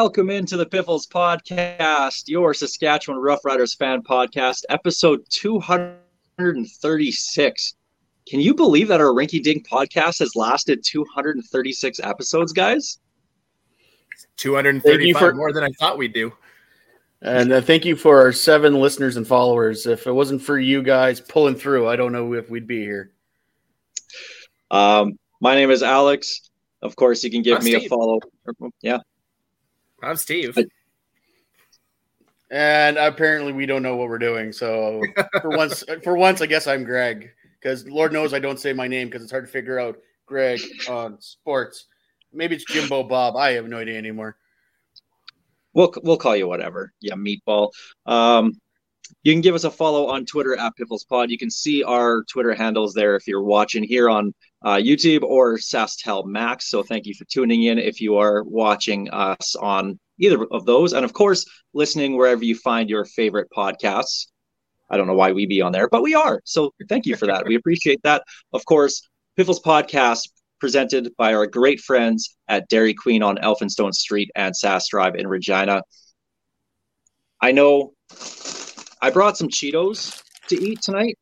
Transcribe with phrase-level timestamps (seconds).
[0.00, 7.74] Welcome into the Piffles Podcast, your Saskatchewan Roughriders fan podcast, episode 236.
[8.28, 13.00] Can you believe that our Rinky Dink podcast has lasted 236 episodes, guys?
[14.36, 16.32] 235 for, more than I thought we'd do.
[17.20, 19.84] And uh, thank you for our seven listeners and followers.
[19.84, 23.10] If it wasn't for you guys pulling through, I don't know if we'd be here.
[24.70, 26.50] Um, my name is Alex.
[26.82, 27.86] Of course, you can give I'm me Steve.
[27.86, 28.20] a follow.
[28.80, 28.98] Yeah.
[30.02, 30.56] I'm Steve.
[32.50, 34.52] And apparently, we don't know what we're doing.
[34.52, 35.02] So
[35.42, 38.88] for once, for once, I guess I'm Greg because Lord knows I don't say my
[38.88, 41.86] name because it's hard to figure out Greg on sports.
[42.32, 43.36] Maybe it's Jimbo Bob.
[43.36, 44.36] I have no idea anymore.
[45.74, 46.92] We'll we'll call you whatever.
[47.00, 47.70] Yeah, meatball.
[48.06, 48.58] Um,
[49.22, 51.28] you can give us a follow on Twitter at PifflesPod.
[51.28, 55.56] You can see our Twitter handles there if you're watching here on uh, YouTube or
[55.58, 56.68] SaskTel Max.
[56.70, 60.92] So thank you for tuning in if you are watching us on either of those,
[60.92, 64.26] and of course listening wherever you find your favorite podcasts.
[64.90, 66.40] I don't know why we be on there, but we are.
[66.44, 67.46] So thank you for that.
[67.46, 68.22] we appreciate that.
[68.52, 69.06] Of course,
[69.36, 70.28] Piffles Podcast
[70.58, 75.26] presented by our great friends at Dairy Queen on Elphinstone Street and Sask Drive in
[75.26, 75.82] Regina.
[77.40, 77.92] I know
[79.00, 81.16] I brought some Cheetos to eat tonight,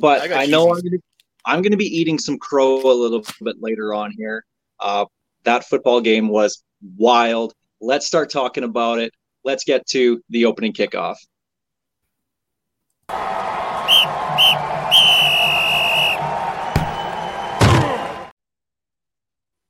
[0.00, 0.98] but I I, know I'm gonna,
[1.44, 4.44] I'm gonna be eating some crow a little bit later on here.
[4.78, 5.06] Uh,
[5.44, 6.62] that football game was
[6.96, 7.52] wild.
[7.80, 9.12] Let's start talking about it.
[9.44, 11.16] Let's get to the opening kickoff.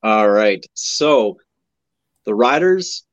[0.03, 0.65] All right.
[0.75, 1.39] So
[2.25, 3.05] the Riders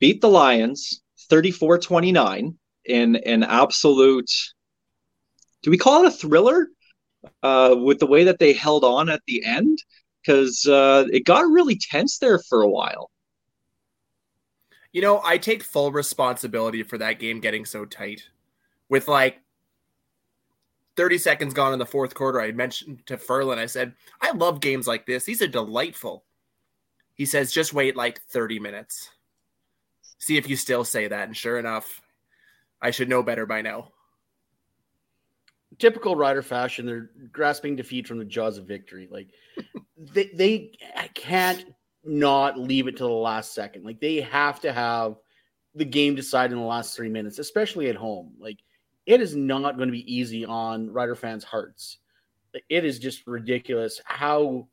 [0.00, 4.30] beat the Lions 34 29 in an absolute,
[5.62, 6.68] do we call it a thriller?
[7.42, 9.78] Uh, with the way that they held on at the end,
[10.22, 13.10] because uh, it got really tense there for a while.
[14.92, 18.22] You know, I take full responsibility for that game getting so tight.
[18.88, 19.40] With like
[20.96, 24.60] 30 seconds gone in the fourth quarter, I mentioned to Ferlin, I said, I love
[24.60, 25.24] games like this.
[25.24, 26.24] These are delightful.
[27.14, 29.10] He says, just wait like 30 minutes.
[30.18, 31.26] See if you still say that.
[31.26, 32.00] And sure enough,
[32.80, 33.92] I should know better by now.
[35.78, 39.08] Typical Rider fashion, they're grasping defeat from the jaws of victory.
[39.10, 39.28] Like
[40.14, 40.72] they they
[41.14, 43.84] can't not leave it to the last second.
[43.84, 45.16] Like they have to have
[45.74, 48.32] the game decided in the last three minutes, especially at home.
[48.38, 48.58] Like
[49.04, 51.98] it is not going to be easy on Rider fans' hearts.
[52.68, 54.68] It is just ridiculous how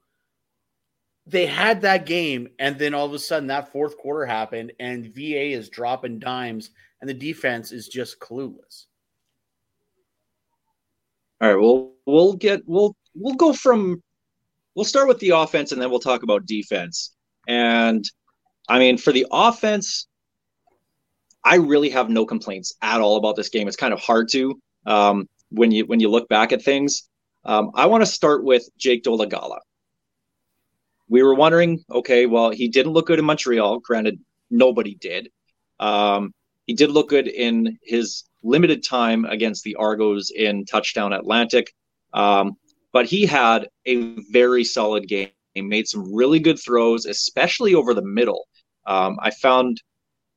[1.26, 5.14] they had that game, and then all of a sudden that fourth quarter happened, and
[5.14, 6.72] VA is dropping dimes,
[7.02, 8.86] and the defense is just clueless.
[11.44, 14.02] All right, we'll we'll get we'll we'll go from
[14.76, 17.14] we'll start with the offense and then we'll talk about defense.
[17.50, 18.10] And
[18.70, 20.08] I mean, for the offense,
[21.44, 23.68] I really have no complaints at all about this game.
[23.68, 27.10] It's kind of hard to um, when you when you look back at things.
[27.44, 29.58] Um, I want to start with Jake Dolegala.
[31.10, 33.80] We were wondering, okay, well, he didn't look good in Montreal.
[33.80, 34.18] Granted,
[34.50, 35.28] nobody did.
[35.78, 36.34] Um,
[36.68, 41.74] he did look good in his limited time against the Argos in Touchdown Atlantic.
[42.14, 42.54] Um,
[42.92, 45.30] but he had a very solid game.
[45.54, 48.48] He made some really good throws, especially over the middle.
[48.86, 49.82] Um, I found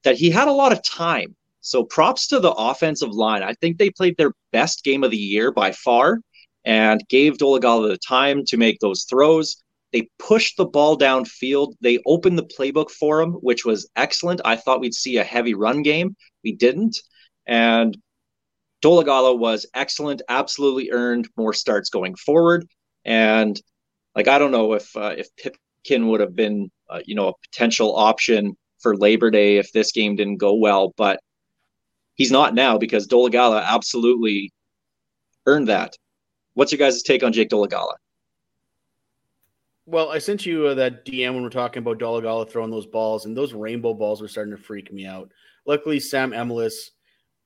[0.05, 1.34] that he had a lot of time.
[1.61, 3.43] So props to the offensive line.
[3.43, 6.21] I think they played their best game of the year by far
[6.65, 9.63] and gave Dolegala the time to make those throws.
[9.92, 11.75] They pushed the ball downfield.
[11.81, 14.41] They opened the playbook for him, which was excellent.
[14.45, 16.16] I thought we'd see a heavy run game.
[16.45, 16.98] We didn't.
[17.47, 17.97] And
[18.83, 22.66] Dolegala was excellent, absolutely earned more starts going forward.
[23.04, 23.60] And
[24.15, 27.33] like I don't know if uh, if Pipkin would have been uh, you know a
[27.51, 31.21] potential option for Labor Day if this game didn't go well, but
[32.15, 34.53] he's not now because Dolegala absolutely
[35.47, 35.97] earned that.
[36.54, 37.95] What's your guys' take on Jake Dolegala?
[39.84, 43.25] Well, I sent you uh, that DM when we're talking about Dolegala throwing those balls,
[43.25, 45.31] and those rainbow balls were starting to freak me out.
[45.65, 46.91] Luckily, Sam Emilus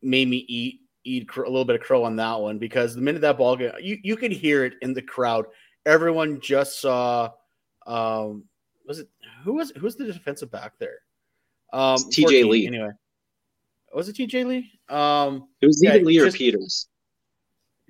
[0.03, 3.23] made me eat eat a little bit of crow on that one because the minute
[3.23, 5.47] that ball got, you you could hear it in the crowd.
[5.87, 7.31] Everyone just saw.
[7.87, 8.45] Um,
[8.87, 9.09] was it
[9.45, 10.99] who was who's the defensive back there?
[11.73, 12.67] Um, TJ Lee.
[12.67, 12.91] Anyway,
[13.95, 14.73] was it TJ Lee?
[14.89, 16.89] Um, it was either yeah, Lee or Peters.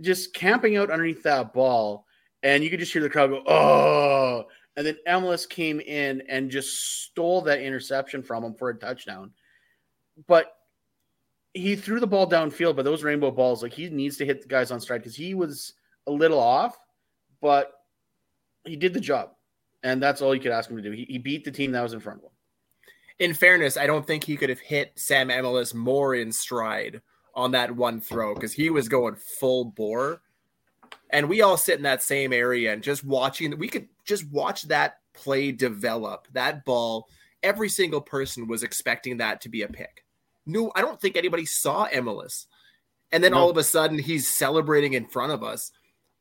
[0.01, 2.07] Just camping out underneath that ball,
[2.43, 4.45] and you could just hear the crowd go, "Oh!"
[4.77, 9.33] And then Emilus came in and just stole that interception from him for a touchdown.
[10.27, 10.53] But
[11.55, 14.49] he threw the ball downfield, but those rainbow balls, like he needs to hit the
[14.49, 15.75] guys on stride because he was
[16.07, 16.79] a little off,
[17.41, 17.73] but
[18.65, 19.31] he did the job.
[19.83, 20.93] And that's all you could ask him to do.
[20.93, 22.31] He, he beat the team that was in front of him.
[23.19, 27.03] In fairness, I don't think he could have hit Sam Emilus more in stride
[27.35, 30.23] on that one throw because he was going full bore.
[31.11, 34.63] And we all sit in that same area and just watching, we could just watch
[34.69, 36.29] that play develop.
[36.33, 37.09] That ball,
[37.43, 40.05] every single person was expecting that to be a pick
[40.47, 42.47] no, I don't think anybody saw Emilus.
[43.13, 43.39] And then no.
[43.39, 45.73] all of a sudden he's celebrating in front of us.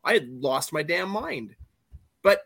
[0.04, 1.56] I had lost my damn mind.
[2.24, 2.42] But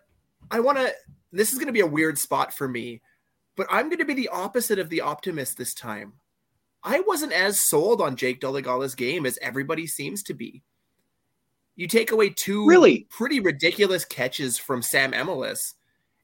[0.52, 0.94] I want to,
[1.32, 3.02] this is going to be a weird spot for me,
[3.56, 6.14] but I'm going to be the opposite of the optimist this time.
[6.84, 10.64] I wasn't as sold on Jake Dolegala's game as everybody seems to be.
[11.76, 15.76] You take away two really pretty ridiculous catches from Sam Emilus,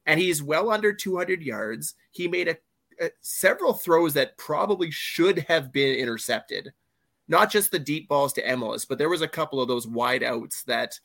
[0.06, 1.94] and he's well under 200 yards.
[2.10, 2.58] He made a
[3.00, 6.72] Uh, several throws that probably should have been intercepted.
[7.28, 10.22] Not just the deep balls to Emilus, but there was a couple of those wide
[10.22, 10.98] outs that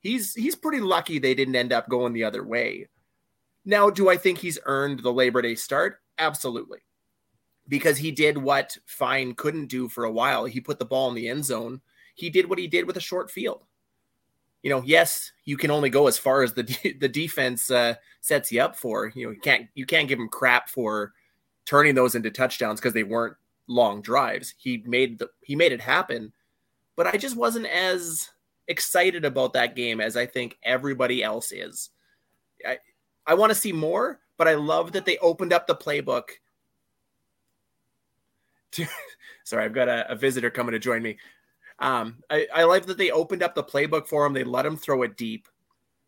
[0.00, 2.88] he's he's pretty lucky they didn't end up going the other way.
[3.64, 5.98] Now, do I think he's earned the Labor Day start?
[6.18, 6.78] Absolutely.
[7.68, 10.44] Because he did what Fine couldn't do for a while.
[10.44, 11.80] He put the ball in the end zone.
[12.14, 13.64] He did what he did with a short field
[14.62, 16.62] you know, yes, you can only go as far as the
[17.00, 19.12] the defense uh, sets you up for.
[19.14, 21.12] You know, you can't you can't give him crap for
[21.64, 23.36] turning those into touchdowns because they weren't
[23.68, 24.54] long drives.
[24.58, 26.32] He made the he made it happen,
[26.96, 28.30] but I just wasn't as
[28.68, 31.90] excited about that game as I think everybody else is.
[32.66, 32.78] I
[33.26, 36.24] I want to see more, but I love that they opened up the playbook.
[38.72, 38.86] To,
[39.44, 41.18] sorry, I've got a, a visitor coming to join me.
[41.78, 44.32] Um, I, I like that they opened up the playbook for him.
[44.32, 45.48] They let him throw it deep.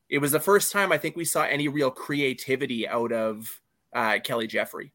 [0.09, 3.61] It was the first time I think we saw any real creativity out of
[3.93, 4.93] uh, Kelly Jeffrey.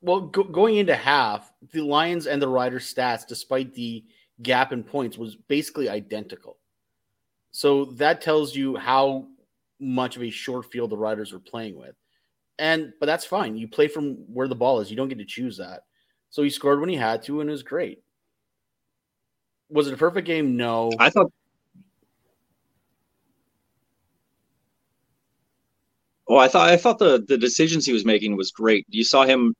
[0.00, 4.04] Well, go- going into half, the Lions and the Riders' stats, despite the
[4.42, 6.58] gap in points, was basically identical.
[7.52, 9.28] So that tells you how
[9.78, 11.94] much of a short field the Riders were playing with.
[12.58, 13.56] And but that's fine.
[13.56, 14.90] You play from where the ball is.
[14.90, 15.82] You don't get to choose that.
[16.30, 18.03] So he scored when he had to, and it was great
[19.74, 20.56] was it a perfect game?
[20.56, 20.92] No.
[20.98, 21.32] I thought.
[26.28, 28.86] Oh, I thought I thought the the decisions he was making was great.
[28.88, 29.54] You saw him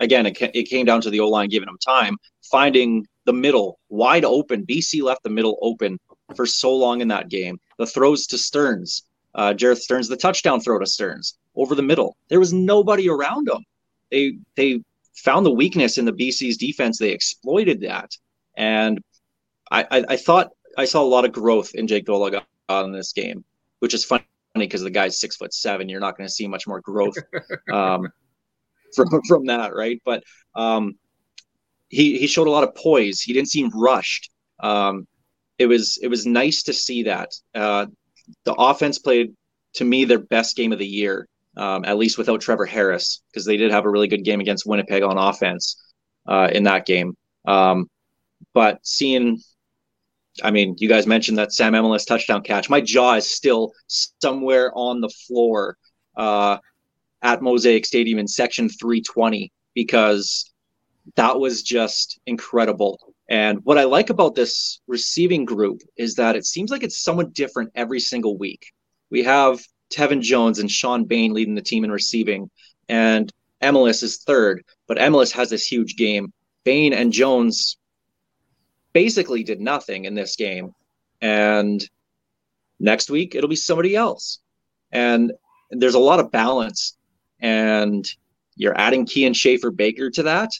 [0.00, 0.26] again.
[0.26, 2.16] It, it came down to the O line giving him time,
[2.50, 4.66] finding the middle wide open.
[4.66, 5.98] BC left the middle open
[6.34, 7.60] for so long in that game.
[7.78, 9.04] The throws to Sterns,
[9.34, 12.16] uh, Jerreth Sterns, the touchdown throw to Sterns over the middle.
[12.28, 13.64] There was nobody around him.
[14.10, 14.82] They they
[15.14, 16.98] found the weakness in the BC's defense.
[16.98, 18.10] They exploited that,
[18.56, 19.00] and
[19.70, 22.44] I, I, I thought I saw a lot of growth in Jake Dolegala
[22.84, 23.44] in this game,
[23.80, 24.24] which is funny
[24.54, 25.88] because the guy's six foot seven.
[25.88, 27.16] You're not going to see much more growth
[27.72, 28.08] um,
[28.94, 30.00] from from that, right?
[30.04, 30.24] But
[30.54, 30.94] um,
[31.88, 33.20] he he showed a lot of poise.
[33.20, 34.30] He didn't seem rushed.
[34.60, 35.06] Um,
[35.58, 37.32] it was it was nice to see that.
[37.54, 37.86] Uh,
[38.44, 39.34] the offense played
[39.74, 43.44] to me their best game of the year, um, at least without Trevor Harris, because
[43.44, 45.76] they did have a really good game against Winnipeg on offense
[46.26, 47.14] uh, in that game.
[47.46, 47.88] Um,
[48.54, 49.38] but seeing
[50.42, 52.70] I mean, you guys mentioned that Sam Emilus touchdown catch.
[52.70, 53.72] My jaw is still
[54.20, 55.76] somewhere on the floor
[56.16, 56.58] uh,
[57.22, 60.50] at Mosaic Stadium in section 320 because
[61.16, 62.98] that was just incredible.
[63.28, 67.32] And what I like about this receiving group is that it seems like it's somewhat
[67.32, 68.72] different every single week.
[69.10, 72.50] We have Tevin Jones and Shawn Bane leading the team in receiving,
[72.88, 76.32] and Emilus is third, but Emilus has this huge game.
[76.64, 77.76] Bane and Jones
[78.92, 80.74] basically did nothing in this game.
[81.20, 81.86] And
[82.78, 84.40] next week it'll be somebody else.
[84.92, 85.32] And
[85.70, 86.96] there's a lot of balance.
[87.40, 88.08] And
[88.56, 90.50] you're adding Kian Schaffer Baker to that,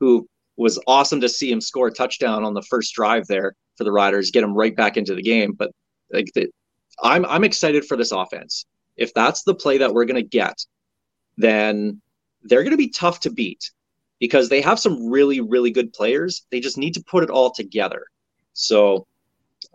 [0.00, 3.84] who was awesome to see him score a touchdown on the first drive there for
[3.84, 5.52] the Riders, get him right back into the game.
[5.52, 5.70] But
[6.12, 6.48] like the,
[7.02, 8.64] I'm I'm excited for this offense.
[8.96, 10.64] If that's the play that we're gonna get,
[11.36, 12.00] then
[12.42, 13.70] they're gonna be tough to beat
[14.18, 16.46] because they have some really, really good players.
[16.50, 18.06] They just need to put it all together.
[18.52, 19.06] So,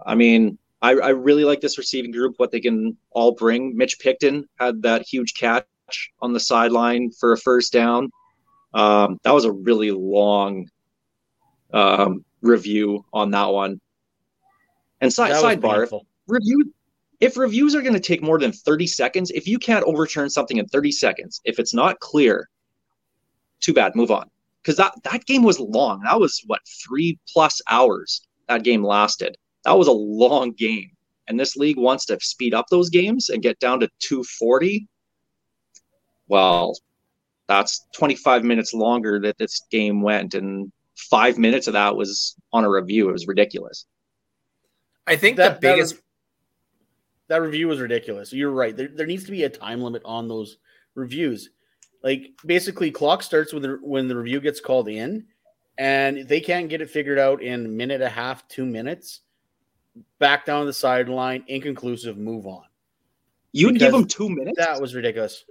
[0.05, 3.77] I mean, I, I really like this receiving group, what they can all bring.
[3.77, 5.65] Mitch Picton had that huge catch
[6.21, 8.09] on the sideline for a first down.
[8.73, 10.67] Um, that was a really long,
[11.73, 13.79] um, review on that one.
[15.01, 15.93] And si- sidebar, if
[16.27, 16.73] review
[17.19, 20.57] if reviews are going to take more than 30 seconds, if you can't overturn something
[20.57, 22.49] in 30 seconds, if it's not clear,
[23.59, 24.30] too bad, move on.
[24.61, 26.01] Because that, that game was long.
[26.03, 29.35] That was what, three plus hours that game lasted.
[29.65, 30.91] That was a long game.
[31.27, 34.87] And this league wants to speed up those games and get down to 240.
[36.27, 36.77] Well,
[37.47, 40.33] that's 25 minutes longer that this game went.
[40.33, 43.09] And five minutes of that was on a review.
[43.09, 43.85] It was ridiculous.
[45.07, 46.01] I think That- the that biggest was-
[47.29, 48.33] that review was ridiculous.
[48.33, 48.75] You're right.
[48.75, 50.57] There, there needs to be a time limit on those
[50.95, 51.49] reviews.
[52.03, 55.25] Like basically, clock starts when the when the review gets called in,
[55.77, 59.21] and they can't get it figured out in a minute and a half, two minutes.
[60.19, 62.63] Back down the sideline, inconclusive, move on.
[63.51, 64.57] You'd give them two minutes?
[64.57, 65.43] That was ridiculous.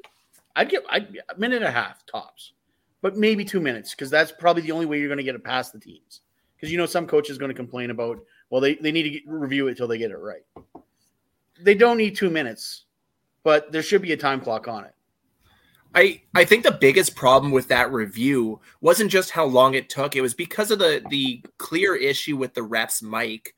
[0.57, 2.52] I'd give I'd, a minute and a half tops,
[3.02, 5.45] but maybe two minutes because that's probably the only way you're going to get it
[5.45, 6.23] past the teams.
[6.57, 8.19] Because you know some coach is going to complain about
[8.50, 10.42] well they, they need to get, review it till they get it right.
[11.61, 12.85] They don't need two minutes,
[13.42, 14.95] but there should be a time clock on it.
[15.94, 20.14] I I think the biggest problem with that review wasn't just how long it took.
[20.14, 23.54] It was because of the the clear issue with the ref's mic.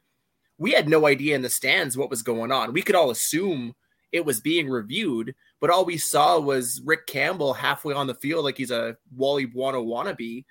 [0.58, 2.72] We had no idea in the stands what was going on.
[2.72, 3.74] We could all assume
[4.12, 8.44] it was being reviewed, but all we saw was Rick Campbell halfway on the field
[8.44, 10.44] like he's a Wally Buono wannabe.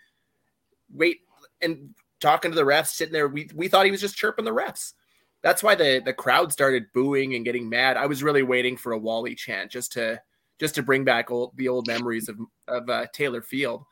[0.94, 1.20] Wait
[1.62, 3.28] and talking to the refs, sitting there.
[3.28, 4.94] We we thought he was just chirping the refs.
[5.42, 7.98] That's why the the crowd started booing and getting mad.
[7.98, 10.22] I was really waiting for a Wally chant just to
[10.62, 12.38] just to bring back old, the old memories of
[12.68, 13.84] of uh, Taylor Field.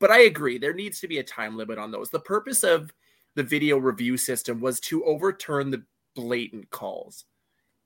[0.00, 2.08] But I agree, there needs to be a time limit on those.
[2.08, 2.92] The purpose of
[3.36, 5.84] the video review system was to overturn the
[6.16, 7.26] blatant calls,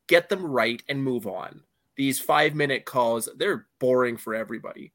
[0.06, 1.62] get them right, and move on.
[1.96, 4.92] These five minute calls, they're boring for everybody.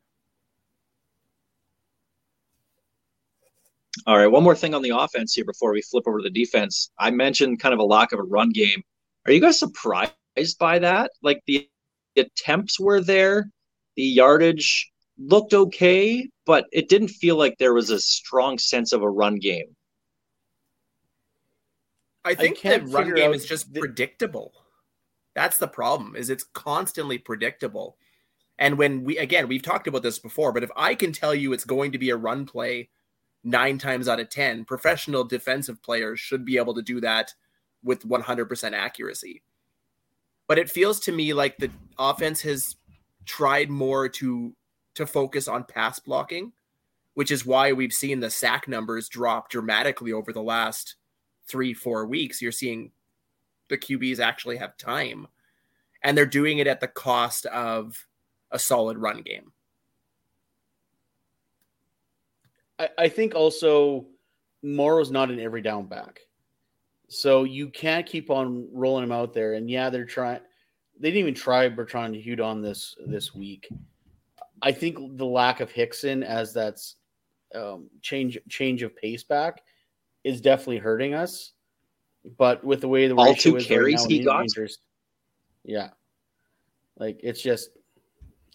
[4.07, 6.29] All right, one more thing on the offense here before we flip over to the
[6.29, 6.91] defense.
[6.97, 8.81] I mentioned kind of a lack of a run game.
[9.25, 10.13] Are you guys surprised
[10.59, 11.11] by that?
[11.21, 11.69] Like the,
[12.15, 13.49] the attempts were there,
[13.95, 19.01] the yardage looked okay, but it didn't feel like there was a strong sense of
[19.01, 19.75] a run game.
[22.25, 24.53] I think the can't run game is just the- predictable.
[25.35, 26.15] That's the problem.
[26.15, 27.97] Is it's constantly predictable.
[28.59, 31.53] And when we again, we've talked about this before, but if I can tell you
[31.53, 32.89] it's going to be a run play
[33.43, 37.33] 9 times out of 10, professional defensive players should be able to do that
[37.83, 39.41] with 100% accuracy.
[40.47, 42.75] But it feels to me like the offense has
[43.25, 44.53] tried more to
[44.95, 46.51] to focus on pass blocking,
[47.15, 50.95] which is why we've seen the sack numbers drop dramatically over the last
[51.47, 52.91] three, four weeks, you're seeing
[53.69, 55.27] the QBs actually have time.
[56.03, 58.07] And they're doing it at the cost of
[58.51, 59.51] a solid run game.
[62.77, 64.05] I, I think also
[64.61, 66.21] Morrow's not an every down back.
[67.13, 69.53] So you can't keep on rolling him out there.
[69.53, 70.39] And yeah, they're trying
[70.99, 73.69] they didn't even try Bertrand Hudon this this week.
[74.61, 76.95] I think the lack of Hickson as that's
[77.53, 79.61] um, change change of pace back
[80.23, 81.51] is definitely hurting us.
[82.37, 84.41] But with the way the All two carries right now he got?
[84.43, 84.79] interest,
[85.65, 85.89] yeah,
[86.97, 87.71] like it's just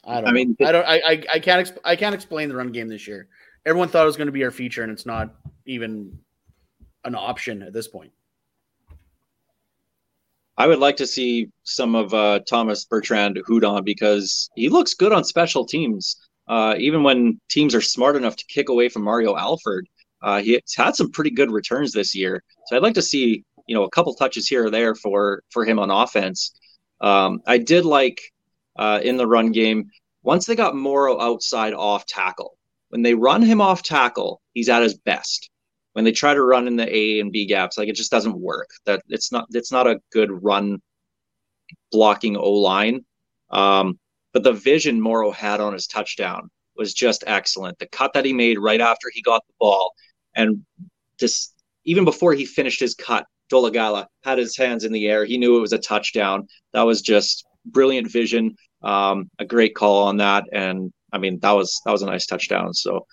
[0.05, 0.31] I don't.
[0.31, 0.87] I mean, I don't.
[0.87, 1.67] I I, I can't.
[1.67, 3.29] Exp- I can't explain the run game this year.
[3.67, 5.35] Everyone thought it was going to be our feature, and it's not
[5.67, 6.19] even
[7.05, 8.13] an option at this point.
[10.59, 15.13] I would like to see some of uh, Thomas Bertrand Hudon because he looks good
[15.13, 16.17] on special teams.
[16.49, 19.87] Uh, even when teams are smart enough to kick away from Mario Alford,
[20.21, 22.43] uh, he's had some pretty good returns this year.
[22.67, 25.65] So I'd like to see you know a couple touches here or there for for
[25.65, 26.53] him on offense.
[27.01, 28.21] Um, I did like
[28.77, 29.89] uh, in the run game
[30.25, 32.57] once they got Morrow outside off tackle.
[32.89, 35.51] When they run him off tackle, he's at his best
[35.99, 38.39] when they try to run in the A and B gaps, like it just doesn't
[38.39, 38.71] work.
[38.87, 40.81] That it's not it's not a good run
[41.91, 43.05] blocking O line.
[43.51, 43.99] Um,
[44.33, 47.81] but the vision Morrow had on his touchdown was just excellent.
[47.81, 49.93] The cut that he made right after he got the ball,
[50.37, 50.65] and
[51.19, 51.53] just
[51.85, 55.25] even before he finished his cut, Dolegala had his hands in the air.
[55.25, 56.47] He knew it was a touchdown.
[56.75, 58.55] That was just brilliant vision.
[58.85, 62.27] Um, a great call on that, and I mean that was that was a nice
[62.27, 62.73] touchdown.
[62.73, 63.05] So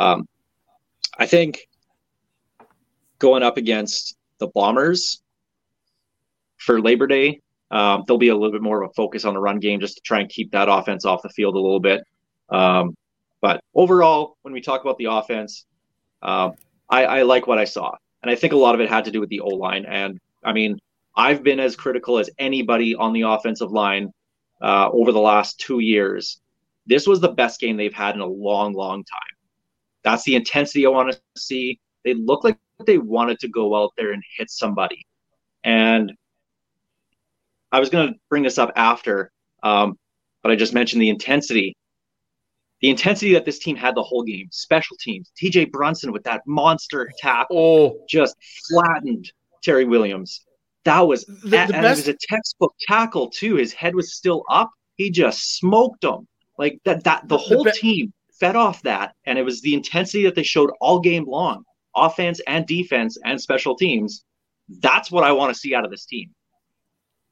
[0.00, 0.26] um,
[1.16, 1.60] I think
[3.22, 5.22] going up against the Bombers
[6.58, 7.40] for Labor Day.
[7.70, 9.94] Um, there'll be a little bit more of a focus on the run game just
[9.94, 12.02] to try and keep that offense off the field a little bit.
[12.50, 12.94] Um,
[13.40, 15.64] but overall, when we talk about the offense,
[16.20, 16.52] um,
[16.90, 17.94] I, I like what I saw.
[18.22, 19.86] And I think a lot of it had to do with the O line.
[19.86, 20.78] And I mean,
[21.16, 24.12] I've been as critical as anybody on the offensive line
[24.60, 26.40] uh, over the last two years.
[26.86, 29.20] This was the best game they've had in a long, long time.
[30.02, 33.92] That's the intensity I want to see They looked like they wanted to go out
[33.96, 35.06] there and hit somebody.
[35.64, 36.12] And
[37.70, 39.30] I was going to bring this up after,
[39.62, 39.98] um,
[40.42, 41.76] but I just mentioned the intensity.
[42.80, 46.42] The intensity that this team had the whole game, special teams, TJ Brunson with that
[46.46, 48.34] monster tackle, Oh, just
[48.68, 49.30] flattened
[49.62, 50.44] Terry Williams.
[50.84, 53.54] That was The- the and, best- it was a textbook tackle too.
[53.54, 54.70] His head was still up.
[54.96, 56.26] He just smoked him
[56.58, 57.04] like that.
[57.04, 60.34] That the The whole be- team fed off that, and it was the intensity that
[60.34, 61.64] they showed all game long,
[61.96, 64.24] offense and defense and special teams.
[64.80, 66.30] That's what I want to see out of this team.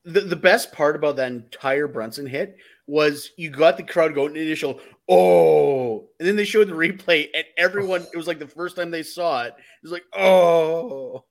[0.05, 4.35] the, the best part about that entire Brunson hit was you got the crowd going
[4.37, 8.75] initial oh and then they showed the replay and everyone it was like the first
[8.77, 11.25] time they saw it it was like oh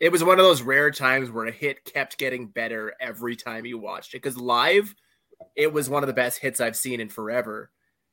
[0.00, 3.64] It was one of those rare times where a hit kept getting better every time
[3.64, 4.96] you watched it because live,
[5.54, 7.70] it was one of the best hits I've seen in forever.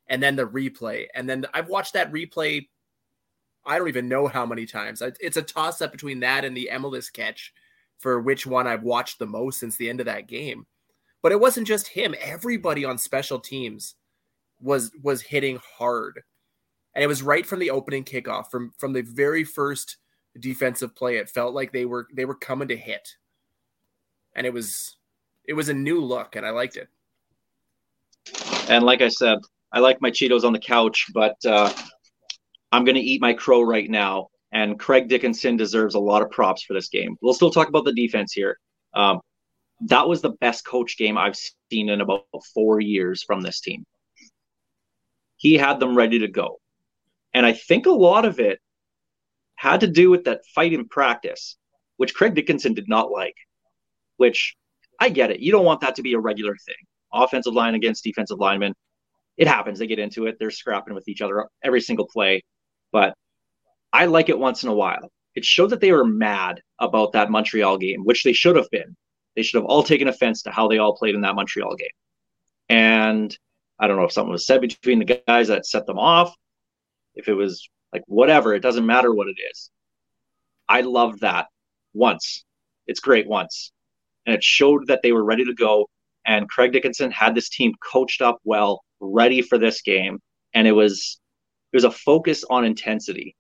[0.08, 2.68] And then the replay, and then I've watched that replay.
[3.66, 5.02] I don't even know how many times.
[5.20, 7.54] It's a toss up between that and the Emilus catch
[8.00, 10.66] for which one I've watched the most since the end of that game.
[11.22, 12.16] But it wasn't just him.
[12.22, 13.96] Everybody on special teams
[14.62, 16.24] was was hitting hard.
[16.96, 19.98] And it was right from the opening kickoff, from from the very first
[20.40, 21.18] defensive play.
[21.18, 23.16] It felt like they were they were coming to hit.
[24.36, 24.96] And it was
[25.46, 26.88] it was a new look and I liked it.
[28.70, 29.40] And like I said,
[29.72, 31.74] I like my Cheetos on the couch, but uh,
[32.72, 34.28] I'm going to eat my crow right now.
[34.52, 37.16] And Craig Dickenson deserves a lot of props for this game.
[37.22, 38.58] We'll still talk about the defense here.
[38.94, 39.20] Um,
[39.82, 41.38] that was the best coach game I've
[41.72, 43.86] seen in about four years from this team.
[45.38, 46.60] He had them ready to go.
[47.34, 48.60] And I think a lot of it
[49.56, 51.58] had to do with that fight in practice,
[51.98, 53.36] which Craig Dickenson did not like,
[54.18, 54.56] which
[55.00, 55.40] I get it.
[55.40, 56.76] You don't want that to be a regular thing.
[57.14, 58.74] Offensive line against defensive linemen.
[59.38, 59.80] It happens.
[59.80, 60.38] They get into it.
[60.40, 62.44] They're scrapping with each other every single play.
[62.92, 63.14] But
[63.94, 65.12] I like it once in a while.
[65.36, 68.96] It showed that they were mad about that Montreal game, which they should have been.
[69.36, 71.88] They should have all taken offense to how they all played in that Montreal game.
[72.68, 73.38] And
[73.80, 76.36] I don't know if something was said between the guys that set them off,
[77.16, 79.72] if it was like whatever, it doesn't matter what it is.
[80.68, 81.48] I loved that
[81.94, 82.46] once.
[82.88, 83.72] It's great once.
[84.26, 85.90] And it showed that they were ready to go.
[86.26, 90.20] And Craig Dickenson had this team coached up well, ready for this game.
[90.54, 91.20] And it was
[91.74, 93.36] was a focus on intensity.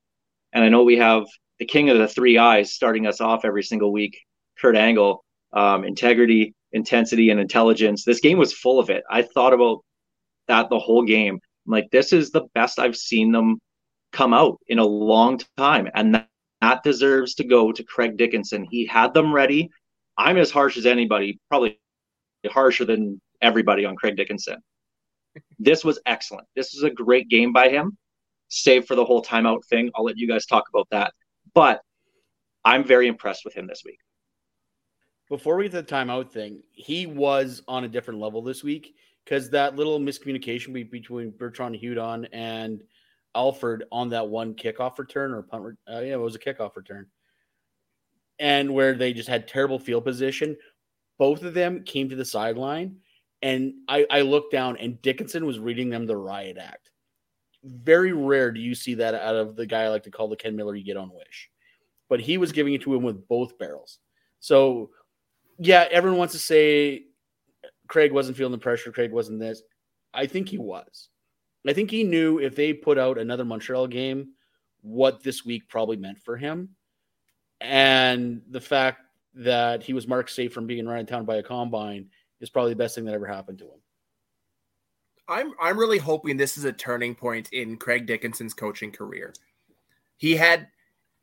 [0.54, 1.26] And I know we have
[1.60, 4.18] the king of the three eyes starting us off every single week,
[4.60, 8.04] Kurt Angle, um, integrity, intensity, and intelligence.
[8.04, 9.04] This game was full of it.
[9.10, 9.84] I thought about
[10.48, 11.40] that the whole game.
[11.66, 13.60] I'm like, this is the best I've seen them
[14.12, 15.90] come out in a long time.
[15.94, 16.28] And that,
[16.62, 18.66] that deserves to go to Craig Dickenson.
[18.70, 19.70] He had them ready.
[20.18, 21.80] I'm as harsh as anybody, probably
[22.50, 24.58] harsher than everybody on Craig Dickenson.
[25.60, 26.48] This was excellent.
[26.56, 27.98] This was a great game by him,
[28.50, 29.90] save for the whole timeout thing.
[29.96, 31.14] I'll let you guys talk about that.
[31.54, 31.82] But
[32.66, 34.00] I'm very impressed with him this week.
[35.30, 38.96] before we get to the timeout thing he was on a different level this week
[39.24, 42.82] because that little miscommunication between Bertrand Hudon and
[43.36, 47.06] Alford on that one kickoff return or punt uh, yeah it was a kickoff return
[48.40, 50.58] and where they just had terrible field position
[51.18, 52.98] both of them came to the sideline
[53.42, 56.90] and I, I looked down and Dickenson was reading them the riot act
[57.64, 60.36] very rare do you see that out of the guy I like to call the
[60.36, 61.50] Ken Miller you get on wish
[62.08, 64.00] but he was giving it to him with both barrels
[64.40, 64.90] so
[65.60, 67.04] yeah, everyone wants to say
[67.88, 68.92] Craig wasn't feeling the pressure.
[68.92, 69.62] Craig wasn't this.
[70.14, 71.10] I think he was.
[71.68, 74.30] I think he knew if they put out another Montreal game,
[74.82, 76.70] what this week probably meant for him.
[77.60, 79.02] And the fact
[79.36, 82.08] that he was marked safe from being run in town by a combine
[82.40, 83.82] is probably the best thing that ever happened to him.
[85.30, 89.34] I'm I'm really hoping this is a turning point in Craig Dickenson's coaching career.
[90.18, 90.68] He had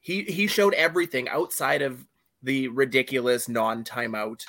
[0.01, 2.07] he he showed everything outside of
[2.43, 4.45] the ridiculous non-timeout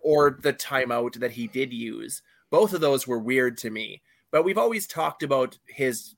[0.00, 2.22] or the timeout that he did use.
[2.50, 4.02] Both of those were weird to me.
[4.30, 6.14] But we've always talked about his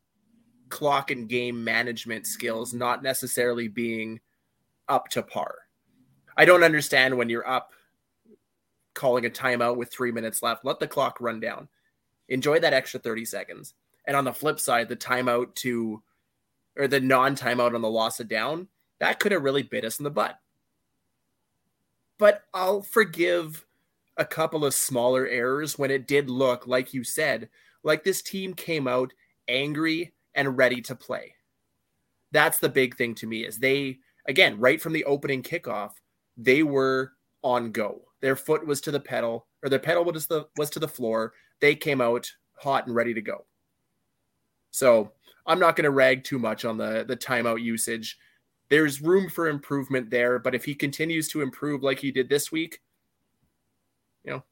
[0.69, 4.21] clock and game management skills not necessarily being
[4.89, 5.55] up to par.
[6.37, 7.73] I don't understand when you're up
[8.93, 10.65] calling a timeout with 3 minutes left.
[10.65, 11.69] Let the clock run down
[12.29, 13.75] enjoy that extra 30 seconds.
[14.07, 16.03] And on the flip side, the timeout to
[16.77, 18.69] or the non timeout on the loss of down,
[19.01, 20.39] that could have really bit us in the butt.
[22.19, 23.65] But I'll forgive
[24.17, 27.49] a couple of smaller errors when it did look, like you said,
[27.83, 29.13] like this team came out
[29.47, 31.35] angry and ready to play.
[32.33, 35.93] That's the big thing to me is they again, right from the opening kickoff,
[36.37, 37.13] they were
[37.43, 38.03] on go.
[38.21, 41.33] Their foot was to the pedal, or their pedal was the was to the floor.
[41.61, 43.45] They came out hot and ready to go.
[44.71, 45.13] So
[45.47, 48.19] I'm not going to rag too much on the the timeout usage.
[48.69, 50.39] there's room for improvement there.
[50.39, 52.81] But if he continues to improve like he did this week,
[54.25, 54.45] you know,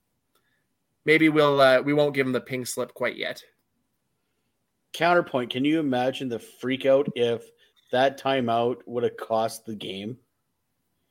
[1.04, 3.42] maybe we'll uh, we won't give him the pink slip quite yet.
[4.92, 7.44] Counterpoint: Can you imagine the freak out if
[7.92, 10.16] that timeout would have cost the game?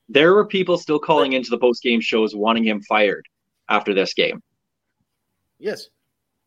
[0.09, 3.27] There were people still calling into the post game shows wanting him fired
[3.69, 4.41] after this game.
[5.59, 5.87] Yes,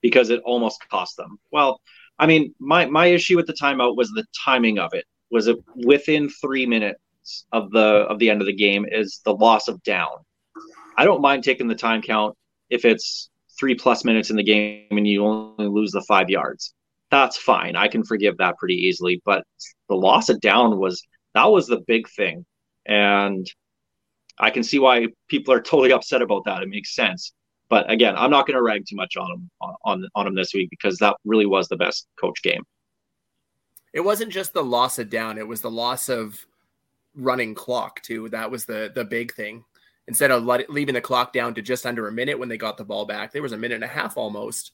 [0.00, 1.38] because it almost cost them.
[1.50, 1.80] Well,
[2.18, 5.04] I mean, my my issue with the timeout was the timing of it.
[5.30, 8.86] Was it within three minutes of the of the end of the game?
[8.90, 10.24] Is the loss of down?
[10.96, 12.36] I don't mind taking the time count
[12.70, 16.74] if it's three plus minutes in the game and you only lose the five yards.
[17.10, 17.76] That's fine.
[17.76, 19.22] I can forgive that pretty easily.
[19.24, 19.44] But
[19.88, 21.02] the loss of down was
[21.34, 22.44] that was the big thing,
[22.86, 23.46] and
[24.38, 26.62] I can see why people are totally upset about that.
[26.62, 27.32] It makes sense.
[27.68, 29.50] But again, I'm not going to rag too much on him
[29.84, 32.64] on on him this week because that really was the best coach game.
[33.92, 36.38] It wasn't just the loss of down; it was the loss of
[37.14, 38.28] running clock too.
[38.30, 39.64] That was the the big thing.
[40.06, 42.78] Instead of let, leaving the clock down to just under a minute when they got
[42.78, 44.72] the ball back, there was a minute and a half almost.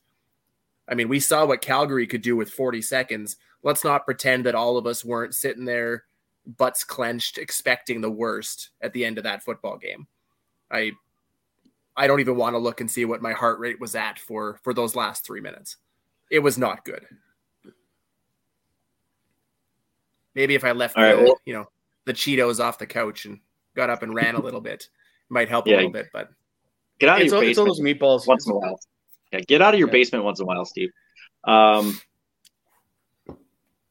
[0.89, 3.37] I mean, we saw what Calgary could do with 40 seconds.
[3.65, 6.05] Let's not pretend that all of us weren't sitting there,
[6.47, 10.07] butts clenched, expecting the worst at the end of that football game.
[10.71, 10.93] I
[11.97, 14.59] I don't even want to look and see what my heart rate was at for
[14.63, 15.77] for those last three minutes.
[16.31, 17.05] It was not good.
[20.35, 21.67] Maybe if I left, the, right, well, you know,
[22.07, 23.39] the Cheetos off the couch and
[23.77, 24.89] got up and ran a little bit,
[25.29, 26.09] might help yeah, a little bit.
[26.13, 26.31] But
[26.99, 27.69] get out of your basement.
[27.69, 28.81] those meatballs once in a while.
[29.33, 29.93] Yeah, get out of your yeah.
[29.93, 30.91] basement once in a while, Steve.
[31.45, 32.01] Um,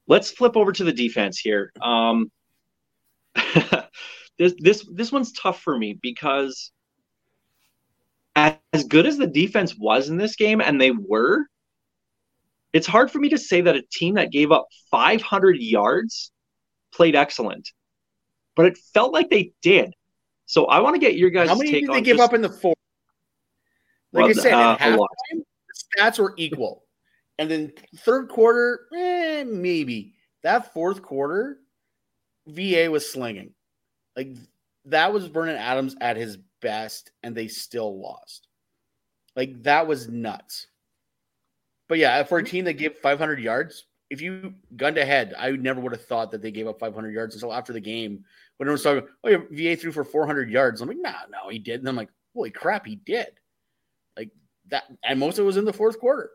[0.08, 1.72] let's flip over to the defense here.
[1.82, 2.30] Um,
[4.38, 6.72] this this this one's tough for me because
[8.36, 11.46] as good as the defense was in this game, and they were,
[12.72, 16.32] it's hard for me to say that a team that gave up 500 yards
[16.94, 17.70] played excellent.
[18.56, 19.94] But it felt like they did.
[20.46, 22.42] So I want to get your guys' How many did they give just, up in
[22.42, 22.78] the fourth?
[24.12, 25.46] Like well, I said, uh, halftime, the
[25.98, 26.84] stats were equal.
[27.40, 30.14] And then third quarter, eh, maybe.
[30.44, 31.58] That fourth quarter,
[32.46, 33.54] VA was slinging.
[34.16, 34.36] Like
[34.86, 38.48] that was Vernon Adams at his best, and they still lost.
[39.36, 40.68] Like that was nuts.
[41.88, 45.82] But yeah, for a team that gave 500 yards, if you gunned ahead, I never
[45.82, 48.24] would have thought that they gave up 500 yards until after the game
[48.58, 50.82] when everyone's talking, oh, yeah, VA threw for 400 yards.
[50.82, 51.80] I'm like, nah, no, he did.
[51.80, 53.28] And I'm like, holy crap, he did.
[54.16, 54.30] Like
[54.70, 56.30] that, and most of it was in the fourth quarter.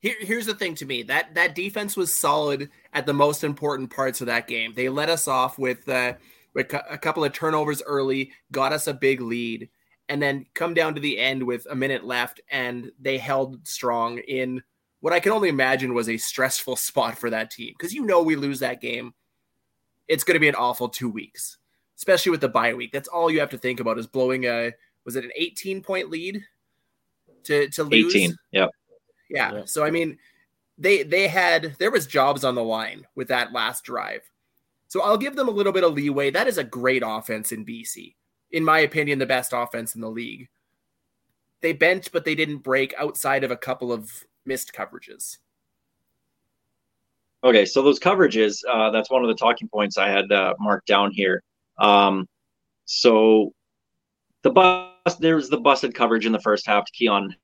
[0.00, 3.90] Here, here's the thing to me that that defense was solid at the most important
[3.90, 4.72] parts of that game.
[4.74, 6.14] They let us off with uh,
[6.54, 9.68] a couple of turnovers early, got us a big lead,
[10.08, 14.18] and then come down to the end with a minute left, and they held strong
[14.18, 14.62] in
[15.00, 18.22] what I can only imagine was a stressful spot for that team because you know
[18.22, 19.12] we lose that game,
[20.08, 21.58] it's going to be an awful two weeks,
[21.96, 22.92] especially with the bye week.
[22.92, 24.72] That's all you have to think about is blowing a
[25.04, 26.42] was it an 18 point lead
[27.44, 28.14] to to lose?
[28.14, 28.36] 18.
[28.52, 28.70] Yep.
[29.28, 29.52] Yeah.
[29.52, 29.62] yeah.
[29.66, 30.18] So I mean,
[30.78, 34.22] they they had there was jobs on the line with that last drive.
[34.94, 36.30] So I'll give them a little bit of leeway.
[36.30, 38.14] That is a great offense in BC.
[38.52, 40.48] In my opinion, the best offense in the league.
[41.62, 45.38] They bent, but they didn't break outside of a couple of missed coverages.
[47.42, 50.86] Okay, so those coverages, uh, that's one of the talking points I had uh, marked
[50.86, 51.42] down here.
[51.76, 52.28] Um,
[52.84, 53.52] so
[54.42, 57.34] the bus, there was the busted coverage in the first half to Keon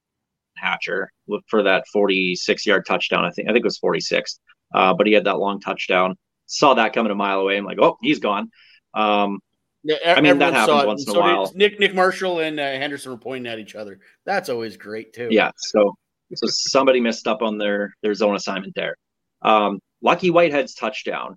[0.55, 1.11] Hatcher
[1.49, 3.25] for that 46 yard touchdown.
[3.25, 4.39] I think I think it was 46,
[4.73, 6.15] uh, but he had that long touchdown
[6.51, 7.57] saw that coming a mile away.
[7.57, 8.51] I'm like, oh, he's gone.
[8.93, 9.39] Um,
[9.83, 11.53] yeah, I mean, that happens once in so a while.
[11.55, 14.01] Nick Nick Marshall and uh, Henderson were pointing at each other.
[14.27, 15.29] That's always great too.
[15.31, 15.53] Yeah.
[15.57, 15.95] So
[16.35, 18.97] so somebody messed up on their their zone assignment there.
[19.41, 21.37] Um, Lucky Whitehead's touchdown.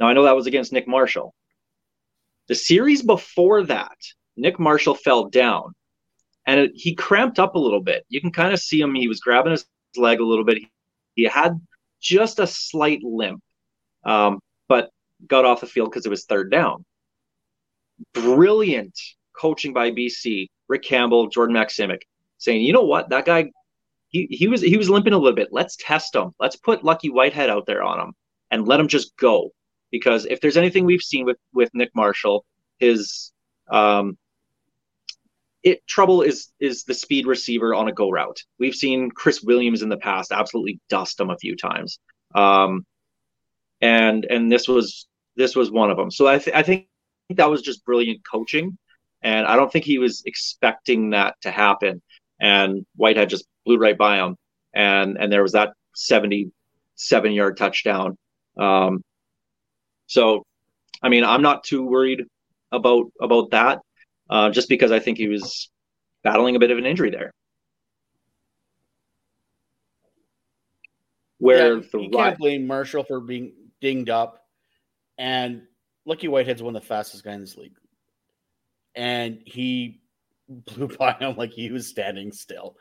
[0.00, 1.32] Now I know that was against Nick Marshall.
[2.48, 3.96] The series before that,
[4.36, 5.74] Nick Marshall fell down,
[6.46, 8.04] and it, he cramped up a little bit.
[8.08, 8.96] You can kind of see him.
[8.96, 9.64] He was grabbing his
[9.96, 10.58] leg a little bit.
[11.14, 11.60] He had
[12.00, 13.44] just a slight limp
[14.04, 14.90] um, but
[15.26, 16.84] got off the field because it was third down.
[18.14, 18.98] Brilliant
[19.36, 22.00] coaching by BC, Rick Campbell, Jordan Maksymic,
[22.38, 23.50] saying, you know what, that guy,
[24.08, 25.48] he, he was he was limping a little bit.
[25.52, 26.32] Let's test him.
[26.40, 28.12] Let's put Lucky Whitehead out there on him
[28.50, 29.50] and let him just go.
[29.90, 32.44] Because if there's anything we've seen with with Nick Marshall,
[32.78, 33.32] his
[33.70, 34.16] um,
[35.62, 38.42] it trouble is is the speed receiver on a go route.
[38.58, 41.98] We've seen Chris Williams in the past absolutely dust him a few times.
[42.34, 42.84] Um,
[43.80, 46.10] and and this was this was one of them.
[46.10, 46.86] So I, th- I think
[47.30, 48.76] that was just brilliant coaching,
[49.22, 52.02] and I don't think he was expecting that to happen.
[52.40, 54.36] And Whitehead just blew right by him,
[54.74, 58.16] and and there was that seventy-seven yard touchdown.
[58.58, 59.02] Um,
[60.06, 60.44] so
[61.02, 62.24] I mean, I'm not too worried
[62.72, 63.80] about about that,
[64.28, 65.70] uh, just because I think he was
[66.22, 67.32] battling a bit of an injury there.
[71.38, 74.44] Where Yeah, the you can't blame Marshall for being dinged up,
[75.18, 75.62] and
[76.06, 77.76] Lucky Whitehead's one of the fastest guys in this league,
[78.94, 80.00] and he
[80.48, 82.76] blew by him like he was standing still.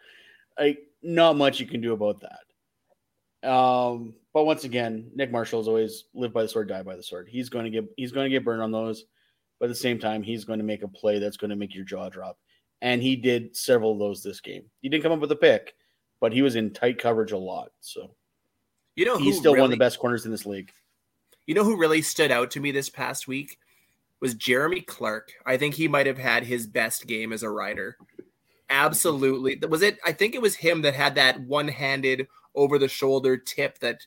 [0.57, 3.49] Like not much you can do about that.
[3.49, 7.03] Um, but once again, Nick Marshall Marshall's always live by the sword, die by the
[7.03, 7.29] sword.
[7.29, 9.05] He's going to get he's going to get burned on those,
[9.59, 11.73] but at the same time, he's going to make a play that's going to make
[11.73, 12.37] your jaw drop.
[12.81, 14.63] And he did several of those this game.
[14.81, 15.73] He didn't come up with a pick,
[16.21, 17.71] but he was in tight coverage a lot.
[17.79, 18.15] So
[18.95, 20.71] You know, he's still one of the best corners in this league.
[21.49, 23.57] You know who really stood out to me this past week
[24.19, 25.31] was Jeremy Clark.
[25.47, 27.97] I think he might have had his best game as a rider.
[28.69, 29.59] Absolutely.
[29.67, 33.79] Was it I think it was him that had that one-handed over the shoulder tip
[33.79, 34.05] that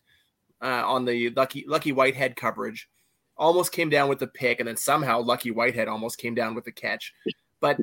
[0.62, 2.88] uh, on the Lucky Lucky Whitehead coverage
[3.36, 6.64] almost came down with the pick and then somehow Lucky Whitehead almost came down with
[6.64, 7.12] the catch.
[7.58, 7.76] But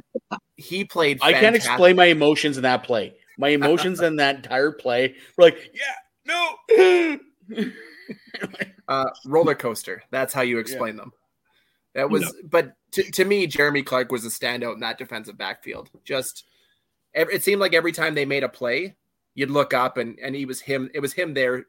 [0.56, 3.14] he played I can't explain my emotions in that play.
[3.38, 7.18] My emotions in that entire play were like, yeah,
[7.50, 7.70] no.
[8.88, 10.04] uh, roller coaster.
[10.12, 11.14] That's how you explain them.
[11.96, 15.90] That was, but to, to me, Jeremy Clark was a standout in that defensive backfield.
[16.04, 16.46] Just,
[17.14, 18.96] it seemed like every time they made a play,
[19.34, 20.90] you'd look up and and he was him.
[20.94, 21.66] It was him there,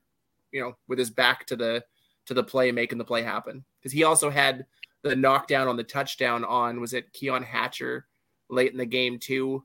[0.53, 1.85] you know, with his back to the
[2.27, 3.65] to the play, making the play happen.
[3.79, 4.67] Because he also had
[5.03, 8.07] the knockdown on the touchdown on was it Keon Hatcher
[8.49, 9.65] late in the game too.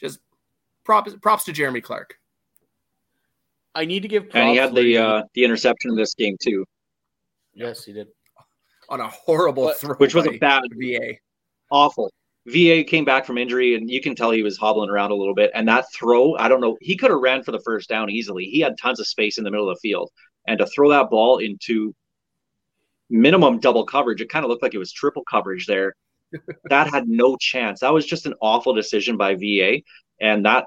[0.00, 0.20] Just
[0.84, 2.18] props props to Jeremy Clark.
[3.74, 4.36] I need to give props.
[4.36, 6.64] and he had the uh, the interception in this game too,
[7.54, 8.08] yes, he did.
[8.88, 11.14] on a horrible But- throw, which was a bad, VA.
[11.70, 12.10] awful.
[12.46, 15.34] VA came back from injury, and you can tell he was hobbling around a little
[15.34, 15.52] bit.
[15.54, 18.46] And that throw, I don't know, he could have ran for the first down easily.
[18.46, 20.10] He had tons of space in the middle of the field,
[20.48, 21.94] and to throw that ball into
[23.10, 25.94] minimum double coverage, it kind of looked like it was triple coverage there.
[26.64, 27.78] that had no chance.
[27.80, 29.82] That was just an awful decision by VA,
[30.20, 30.64] and that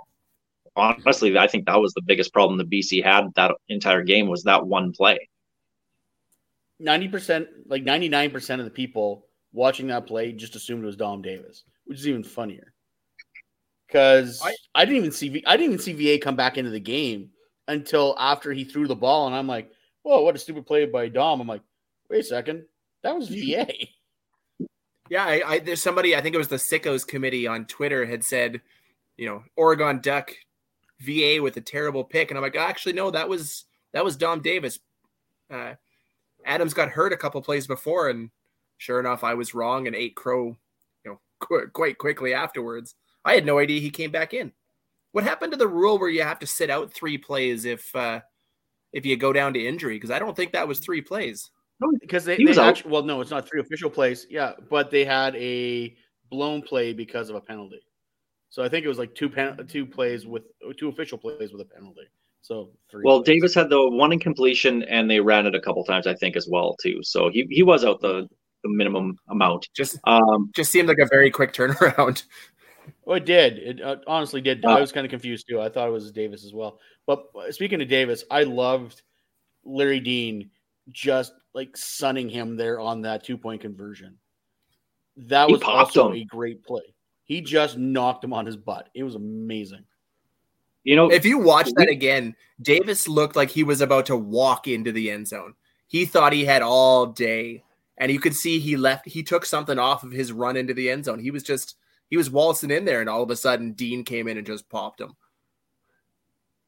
[0.76, 4.44] honestly, I think that was the biggest problem the BC had that entire game was
[4.44, 5.30] that one play.
[6.80, 10.88] Ninety percent, like ninety nine percent of the people watching that play just assumed it
[10.88, 12.74] was Dom Davis, which is even funnier.
[13.88, 16.72] Because I, I- didn't even see V- I didn't even see VA come back into
[16.72, 17.30] the game
[17.68, 19.72] until after he threw the ball, and I'm like,
[20.04, 21.62] "Whoa, what a stupid play by Dom!" I'm like,
[22.10, 22.66] "Wait a second,
[23.04, 23.68] that was VA."
[25.08, 28.24] Yeah, I, I there's somebody I think it was the Sickos committee on Twitter had
[28.24, 28.60] said,
[29.18, 30.32] you know, Oregon Duck
[31.00, 34.42] VA with a terrible pick, and I'm like, actually no, that was that was Dom
[34.42, 34.80] Davis.
[35.50, 35.74] Uh,
[36.46, 38.30] Adams got hurt a couple plays before, and
[38.78, 40.58] sure enough, I was wrong and ate crow,
[41.04, 42.96] you know, qu- quite quickly afterwards.
[43.24, 44.52] I had no idea he came back in.
[45.12, 48.22] What happened to the rule where you have to sit out three plays if uh,
[48.94, 49.96] if you go down to injury?
[49.96, 51.50] Because I don't think that was three plays.
[51.82, 54.28] No, because they, was they actually, well, no, it's not three official plays.
[54.30, 55.96] Yeah, but they had a
[56.30, 57.82] blown play because of a penalty.
[58.56, 60.44] So I think it was like two pen, two plays with
[60.78, 62.08] two official plays with a penalty.
[62.40, 63.02] So three.
[63.04, 63.36] Well, plays.
[63.36, 66.48] Davis had the one incompletion, and they ran it a couple times, I think, as
[66.50, 67.04] well too.
[67.04, 68.30] So he he was out the,
[68.64, 69.68] the minimum amount.
[69.76, 72.24] Just Um, just seemed like a very quick turnaround.
[73.08, 73.58] Oh, it did.
[73.58, 74.64] It uh, honestly did.
[74.64, 75.60] Uh, I was kind of confused too.
[75.60, 76.80] I thought it was Davis as well.
[77.08, 79.02] But uh, speaking of Davis, I loved
[79.64, 80.52] Larry Dean
[80.92, 84.20] just like sunning him there on that two point conversion.
[85.18, 86.22] That He was popped also him.
[86.22, 86.95] a great play.
[87.26, 88.90] He just knocked him on his butt.
[88.94, 89.84] It was amazing.
[90.84, 94.68] you know, If you watch that again, Davis looked like he was about to walk
[94.68, 95.56] into the end zone.
[95.88, 97.64] He thought he had all day,
[97.98, 99.08] and you could see he left.
[99.08, 101.20] He took something off of his run into the end zone.
[101.20, 101.76] He was just
[102.10, 104.70] he was waltzing in there, and all of a sudden, Dean came in and just
[104.70, 105.16] popped him.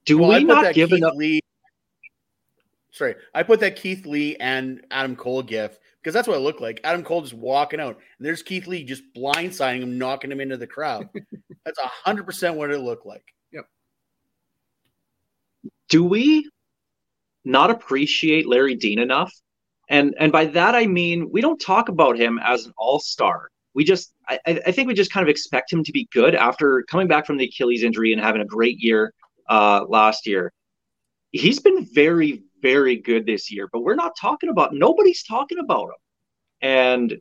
[0.06, 1.13] do Well, I we put not that give Keith enough?
[1.15, 1.39] Lee.
[2.91, 6.62] Sorry, I put that Keith Lee and Adam Cole gif because that's what it looked
[6.62, 6.80] like.
[6.86, 10.56] Adam Cole just walking out, and there's Keith Lee just blindsiding him, knocking him into
[10.56, 11.10] the crowd.
[11.65, 13.26] that's hundred percent what it looked like.
[13.52, 13.65] Yep.
[15.89, 16.50] Do we
[17.43, 19.34] not appreciate Larry Dean enough?
[19.89, 23.50] And and by that I mean we don't talk about him as an all star.
[23.74, 26.36] We just I, I I think we just kind of expect him to be good
[26.36, 29.13] after coming back from the Achilles injury and having a great year
[29.50, 30.54] uh, last year.
[31.32, 35.89] He's been very very good this year, but we're not talking about nobody's talking about
[35.89, 35.96] him.
[36.62, 37.17] And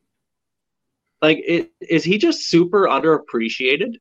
[1.21, 3.95] like, it, is he just super underappreciated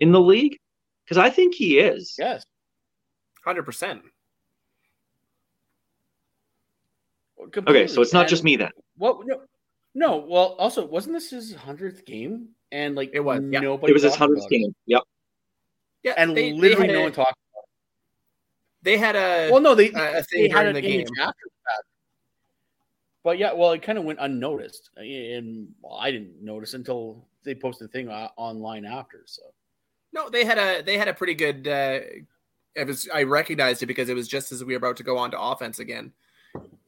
[0.00, 0.58] in the league?
[1.04, 2.14] Because I think he is.
[2.18, 2.44] Yes.
[3.44, 4.02] Hundred percent.
[7.56, 8.70] Okay, so it's not And just me then.
[8.96, 9.18] What?
[9.26, 9.42] No,
[9.94, 10.16] no.
[10.16, 12.48] Well, also, wasn't this his hundredth game?
[12.72, 13.60] And like It was, yeah.
[13.60, 13.90] Nobody.
[13.90, 14.58] It was his hundredth about it.
[14.58, 14.74] game.
[14.86, 15.02] Yep.
[16.04, 17.38] Yeah, and they, they literally had no a- one talked.
[18.84, 21.00] They had a Well, no, they a- a thing had during the game.
[21.18, 21.82] after that.
[23.24, 27.54] but yeah, well, it kind of went unnoticed, and well, I didn't notice until they
[27.54, 29.22] posted the thing uh, online after.
[29.26, 29.42] So
[30.12, 31.66] no, they had a they had a pretty good.
[31.66, 32.00] Uh,
[32.74, 35.16] it was I recognized it because it was just as we were about to go
[35.16, 36.12] on to offense again.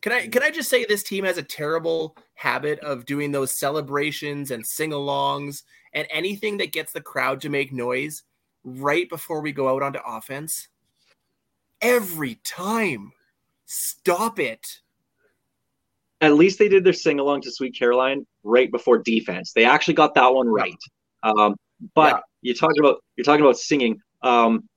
[0.03, 3.51] Can I can I just say this team has a terrible habit of doing those
[3.51, 5.63] celebrations and sing-alongs
[5.95, 8.23] and anything that gets the crowd to make noise
[8.65, 10.69] right before we go out onto offense?
[11.81, 13.12] Every time.
[13.67, 14.81] Stop it.
[16.21, 19.53] At least they did their sing along to Sweet Caroline right before defense.
[19.53, 20.79] They actually got that one right.
[21.23, 21.57] Um,
[21.95, 22.21] but yeah.
[22.43, 23.99] you talking about you're talking about singing.
[24.23, 24.69] Um,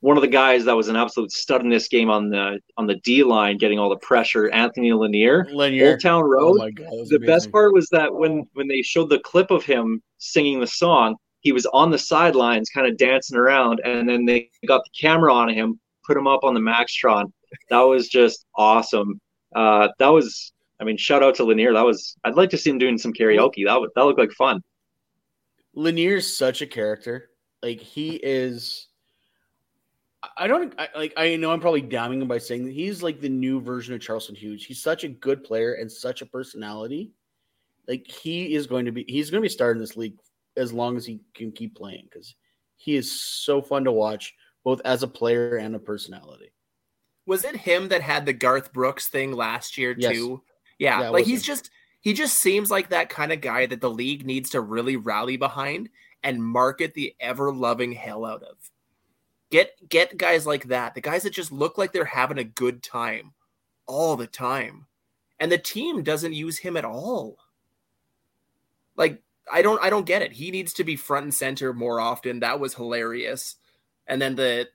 [0.00, 2.86] one of the guys that was an absolute stud in this game on the on
[2.86, 5.90] the D line, getting all the pressure, Anthony Lanier, Lanier.
[5.90, 6.58] Old Town Road.
[6.60, 7.20] Oh God, the amazing.
[7.26, 11.16] best part was that when when they showed the clip of him singing the song,
[11.40, 15.34] he was on the sidelines, kind of dancing around, and then they got the camera
[15.34, 17.30] on him, put him up on the Maxtron.
[17.70, 19.20] That was just awesome.
[19.54, 21.72] Uh, that was, I mean, shout out to Lanier.
[21.72, 22.16] That was.
[22.24, 23.66] I'd like to see him doing some karaoke.
[23.66, 24.62] That would that looked like fun.
[25.74, 27.30] Lanier's such a character.
[27.62, 28.88] Like he is
[30.36, 31.12] I don't I, like.
[31.16, 34.00] I know I'm probably damning him by saying that he's like the new version of
[34.00, 34.64] Charleston Hughes.
[34.64, 37.12] He's such a good player and such a personality.
[37.86, 39.04] Like he is going to be.
[39.06, 40.16] He's going to be starting this league
[40.56, 42.34] as long as he can keep playing because
[42.76, 44.34] he is so fun to watch,
[44.68, 46.52] both as a player and a personality.
[47.24, 50.12] Was it him that had the Garth Brooks thing last year yes.
[50.12, 50.42] too?
[50.78, 51.54] Yeah, yeah like he's him.
[51.54, 51.70] just
[52.02, 55.38] he just seems like that kind of guy that the league needs to really rally
[55.38, 55.88] behind
[56.22, 58.58] and market the ever loving hell out of.
[59.50, 62.82] Get get guys like that, the guys that just look like they're having a good
[62.82, 63.32] time
[63.86, 64.84] all the time.
[65.40, 67.38] And the team doesn't use him at all.
[68.96, 70.32] Like I don't I don't get it.
[70.32, 72.40] He needs to be front and center more often.
[72.40, 73.56] That was hilarious.
[74.08, 74.68] And then the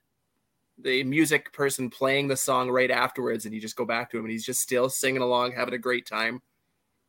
[0.78, 4.24] the music person playing the song right afterwards and you just go back to him
[4.24, 6.42] and he's just still singing along having a great time.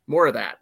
[0.08, 0.60] More of that.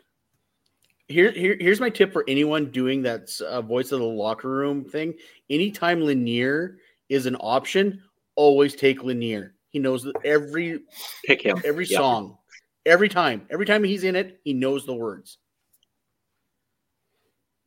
[1.10, 4.86] Here, here, here's my tip for anyone doing that uh, voice of the locker room
[4.86, 5.14] thing.
[5.50, 6.78] Anytime Lanier
[7.10, 8.02] is an option,
[8.36, 9.54] always take Lanier.
[9.70, 10.80] He knows every
[11.26, 12.00] pick him every yep.
[12.00, 12.38] song,
[12.86, 15.40] every time, every time he's in it, he knows the words.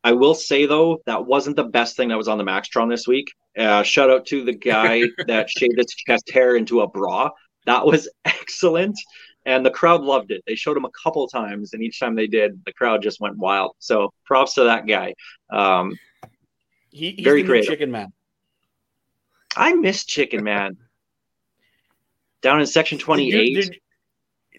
[0.03, 3.07] I will say though that wasn't the best thing that was on the Maxtron this
[3.07, 3.27] week.
[3.57, 7.31] Uh, shout out to the guy that shaved his chest hair into a bra.
[7.65, 8.99] That was excellent,
[9.45, 10.43] and the crowd loved it.
[10.47, 13.39] They showed him a couple times, and each time they did, the crowd just went
[13.39, 13.75] wild.
[13.79, 15.15] So props to that guy.
[15.51, 15.99] Um,
[16.91, 18.13] he, he's very the Chicken Man.
[19.57, 20.77] I miss Chicken Man.
[22.43, 23.33] Down in section 28.
[23.33, 23.71] The dude,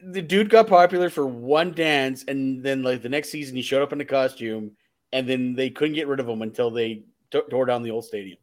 [0.01, 3.61] the, the dude got popular for one dance, and then like the next season, he
[3.61, 4.71] showed up in a costume,
[5.13, 8.05] and then they couldn't get rid of him until they t- tore down the old
[8.05, 8.37] stadium.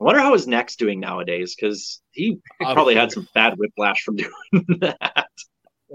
[0.00, 4.16] I wonder how his neck's doing nowadays because he probably had some bad whiplash from
[4.52, 5.28] doing that.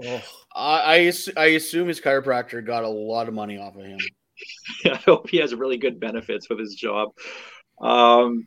[0.04, 0.22] Oh,
[0.54, 3.98] I, I assume his chiropractor got a lot of money off of him.
[4.86, 7.10] I hope he has really good benefits with his job.
[7.80, 8.46] Um,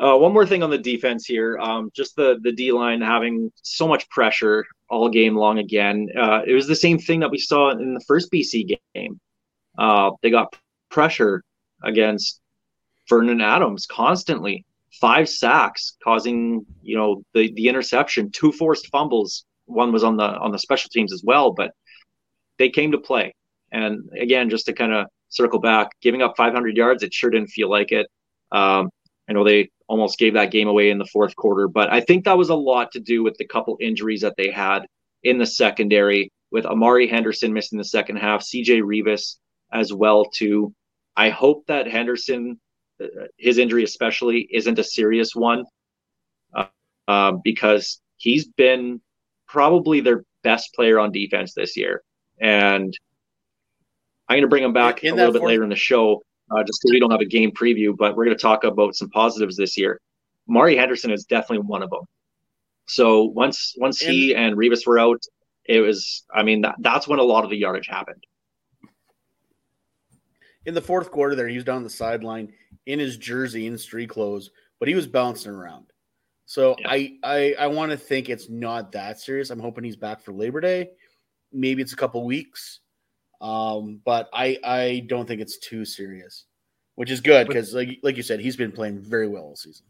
[0.00, 3.52] uh, one more thing on the defense here, um, just the the D line having
[3.62, 6.08] so much pressure all game long again.
[6.16, 9.20] Uh, it was the same thing that we saw in the first BC game.
[9.78, 10.56] Uh, they got
[10.90, 11.42] pressure
[11.82, 12.40] against
[13.12, 19.44] Vernon Adams constantly, five sacks, causing you know the the interception, two forced fumbles.
[19.66, 21.72] One was on the on the special teams as well, but
[22.58, 23.34] they came to play.
[23.70, 27.48] And again, just to kind of circle back, giving up 500 yards, it sure didn't
[27.48, 28.06] feel like it.
[28.50, 28.88] Um,
[29.28, 32.24] I know they almost gave that game away in the fourth quarter, but I think
[32.24, 34.86] that was a lot to do with the couple injuries that they had
[35.22, 39.36] in the secondary with Amari Henderson missing the second half, CJ Reavis
[39.70, 40.74] as well too.
[41.14, 42.58] I hope that Henderson,
[43.38, 45.64] his injury especially, isn't a serious one
[46.54, 46.66] uh,
[47.08, 49.00] uh, because he's been
[49.46, 52.02] probably their best player on defense this year,
[52.40, 52.96] and
[54.28, 56.62] I'm going to bring him back in a little bit later in the show uh,
[56.64, 59.10] just because we don't have a game preview, but we're going to talk about some
[59.10, 60.00] positives this year.
[60.46, 62.04] Mari Henderson is definitely one of them.
[62.86, 65.22] So once once he and Reavis were out,
[65.64, 68.24] it was I mean that, that's when a lot of the yardage happened.
[70.64, 72.52] In the fourth quarter, there he was down the sideline
[72.86, 75.86] in his jersey in street clothes, but he was bouncing around.
[76.46, 76.90] So yeah.
[76.90, 79.50] I I, I want to think it's not that serious.
[79.50, 80.90] I'm hoping he's back for Labor Day.
[81.52, 82.80] Maybe it's a couple weeks.
[83.40, 86.44] Um, but I I don't think it's too serious,
[86.94, 89.86] which is good because like like you said, he's been playing very well all season.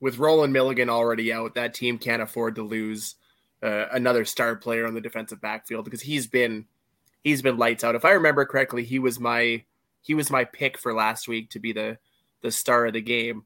[0.00, 3.14] With Rolan Milligan already out, that team can't afford to lose
[3.62, 6.66] uh, another star player on the defensive backfield because he's been
[7.24, 7.94] he's been lights out.
[7.94, 9.64] If I remember correctly, he was my
[10.02, 11.98] he was my pick for last week to be the
[12.42, 13.44] the star of the game,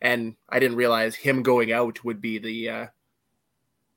[0.00, 2.86] and I didn't realize him going out would be the uh,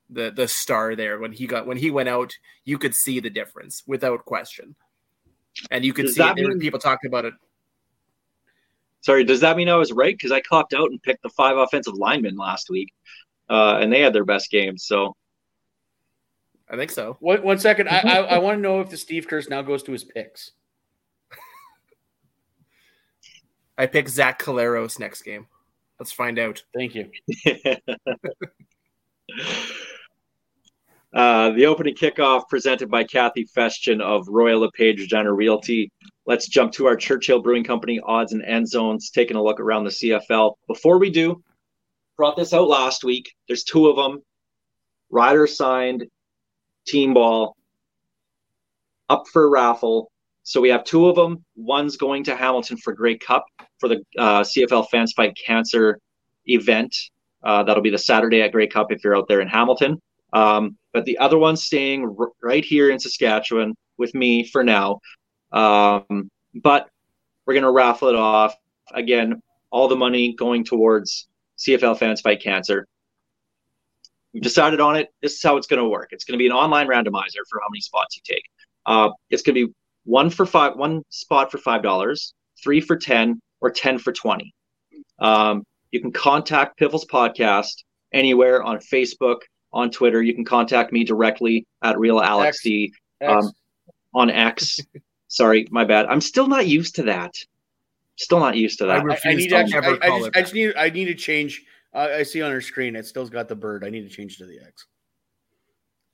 [0.10, 2.34] the the star there when he got when he went out.
[2.66, 4.76] You could see the difference without question,
[5.70, 7.34] and you could Does see that it, there were mean- people talking about it.
[9.04, 10.14] Sorry, does that mean I was right?
[10.16, 12.94] Because I copped out and picked the five offensive linemen last week,
[13.50, 14.86] uh, and they had their best games.
[14.86, 15.16] So
[16.70, 17.18] I think so.
[17.20, 17.90] One, one second.
[17.90, 20.52] I, I, I want to know if the Steve curse now goes to his picks.
[23.82, 25.48] I picked Zach Collaros next game.
[26.00, 26.62] Let's find out.
[26.72, 27.10] Thank you.
[31.16, 35.92] uh, the opening kickoff presented by Kathy Festian of Royal LePage Jenner Realty.
[36.28, 39.86] Let's jump to our Churchill Brewing Company odds and end zones, taking a look around
[39.86, 40.54] the CFL.
[40.68, 41.42] Before we do,
[42.18, 43.34] brought this out last week.
[43.48, 44.22] There's two of them.
[45.10, 46.06] Rider signed,
[46.86, 47.56] team ball,
[49.10, 50.12] up for raffle.
[50.44, 51.44] So we have two of them.
[51.56, 53.44] One's going to Hamilton for Grey Cup
[53.82, 56.00] for the uh, CFL Fans Fight Cancer
[56.46, 56.96] event.
[57.44, 60.00] Uh, that'll be the Saturday at Grey Cup if you're out there in Hamilton.
[60.32, 65.00] Um, but the other one's staying r- right here in Saskatchewan with me for now.
[65.52, 66.88] Um, but
[67.46, 68.56] we're going to raffle it off.
[68.94, 71.28] Again, all the money going towards
[71.58, 72.88] CFL Fans Fight Cancer.
[74.34, 75.10] We've decided on it.
[75.22, 76.10] This is how it's going to work.
[76.12, 78.44] It's going to be an online randomizer for how many spots you take.
[78.86, 79.74] Uh, it's going to be
[80.06, 84.54] one for five, one spot for five dollars, three for ten, or ten for twenty.
[85.20, 87.84] Um, you can contact Piffles Podcast
[88.14, 89.38] anywhere on Facebook,
[89.72, 90.22] on Twitter.
[90.22, 92.64] You can contact me directly at Real Alex X.
[92.64, 93.46] D X.
[93.46, 93.52] Um,
[94.14, 94.80] on X.
[95.28, 96.08] Sorry, my bad.
[96.08, 97.34] I'm still not used to that.
[98.18, 99.04] Still not used to that.
[99.04, 100.54] re- I, I refuse need to to actually, ever I, I just, it I just
[100.54, 101.64] need I need to change.
[101.94, 103.84] Uh, I see on our screen it still's got the bird.
[103.86, 104.86] I need to change to the X.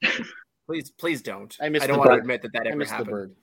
[0.67, 1.55] Please, please don't.
[1.61, 2.21] I missed I don't the want to bird.
[2.23, 3.11] admit that that I ever missed the happened.
[3.11, 3.35] bird.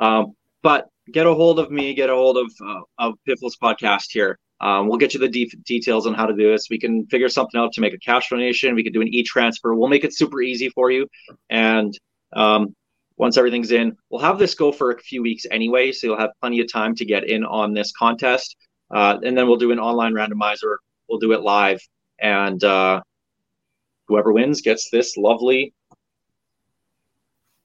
[0.00, 4.06] Um, but get a hold of me, get a hold of uh, of Piffles podcast
[4.10, 4.38] here.
[4.60, 6.68] Um, we'll get you the de- details on how to do this.
[6.70, 8.76] We can figure something out to make a cash donation.
[8.76, 9.74] We can do an e-transfer.
[9.74, 11.08] We'll make it super easy for you.
[11.50, 11.92] And
[12.32, 12.76] um,
[13.16, 16.30] once everything's in, we'll have this go for a few weeks anyway, so you'll have
[16.40, 18.56] plenty of time to get in on this contest.
[18.88, 20.76] Uh, and then we'll do an online randomizer.
[21.08, 21.80] We'll do it live,
[22.20, 23.02] and uh,
[24.06, 25.74] whoever wins gets this lovely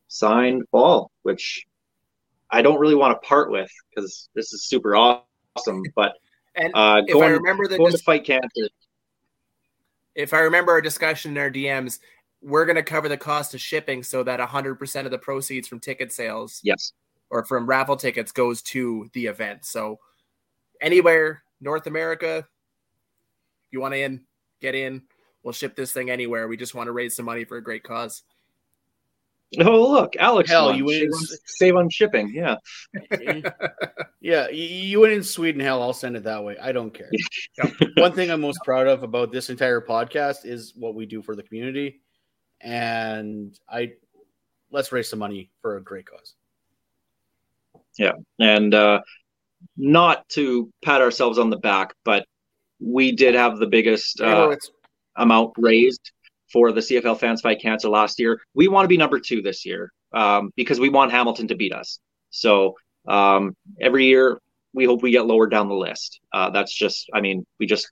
[0.08, 1.67] signed ball, which
[2.50, 5.84] I don't really want to part with because this is super awesome.
[5.96, 6.14] But
[6.56, 8.70] And uh, if I going, remember the going to fight cancer,
[10.16, 12.00] if I remember our discussion in our DMs,
[12.42, 15.80] we're going to cover the cost of shipping so that 100% of the proceeds from
[15.80, 16.94] ticket sales yes,
[17.30, 19.66] or from raffle tickets goes to the event.
[19.66, 20.00] So
[20.82, 22.48] anywhere North America,
[23.72, 24.22] you want to in,
[24.62, 25.04] get in.
[25.44, 26.48] We'll ship this thing anywhere.
[26.48, 28.24] We just want to raise some money for a great cause.
[29.60, 30.50] Oh, look, Alex.
[30.50, 30.78] Hell, won.
[30.78, 32.32] you save, win- on, save on shipping.
[32.34, 32.56] Yeah.
[34.20, 35.62] yeah, you, you went in Sweden.
[35.62, 36.58] Hell, I'll send it that way.
[36.62, 37.10] I don't care.
[37.98, 41.36] One thing I'm most proud of about this entire podcast is what we do for
[41.36, 42.02] the community,
[42.60, 43.94] and I
[44.70, 46.34] let's raise some money for a great cause.
[47.98, 49.00] Yeah, and uh,
[49.78, 52.26] not to pat ourselves on the back, but
[52.82, 54.56] we did have the biggest uh,
[55.16, 56.12] amount raised
[56.52, 58.40] for the CFL Fans Fight Cancer last year.
[58.54, 61.74] We want to be number two this year um, because we want Hamilton to beat
[61.74, 62.00] us.
[62.30, 62.76] So
[63.08, 64.40] um, every year
[64.74, 66.20] we hope we get lower down the list.
[66.34, 67.90] Uh, that's just, I mean, we just,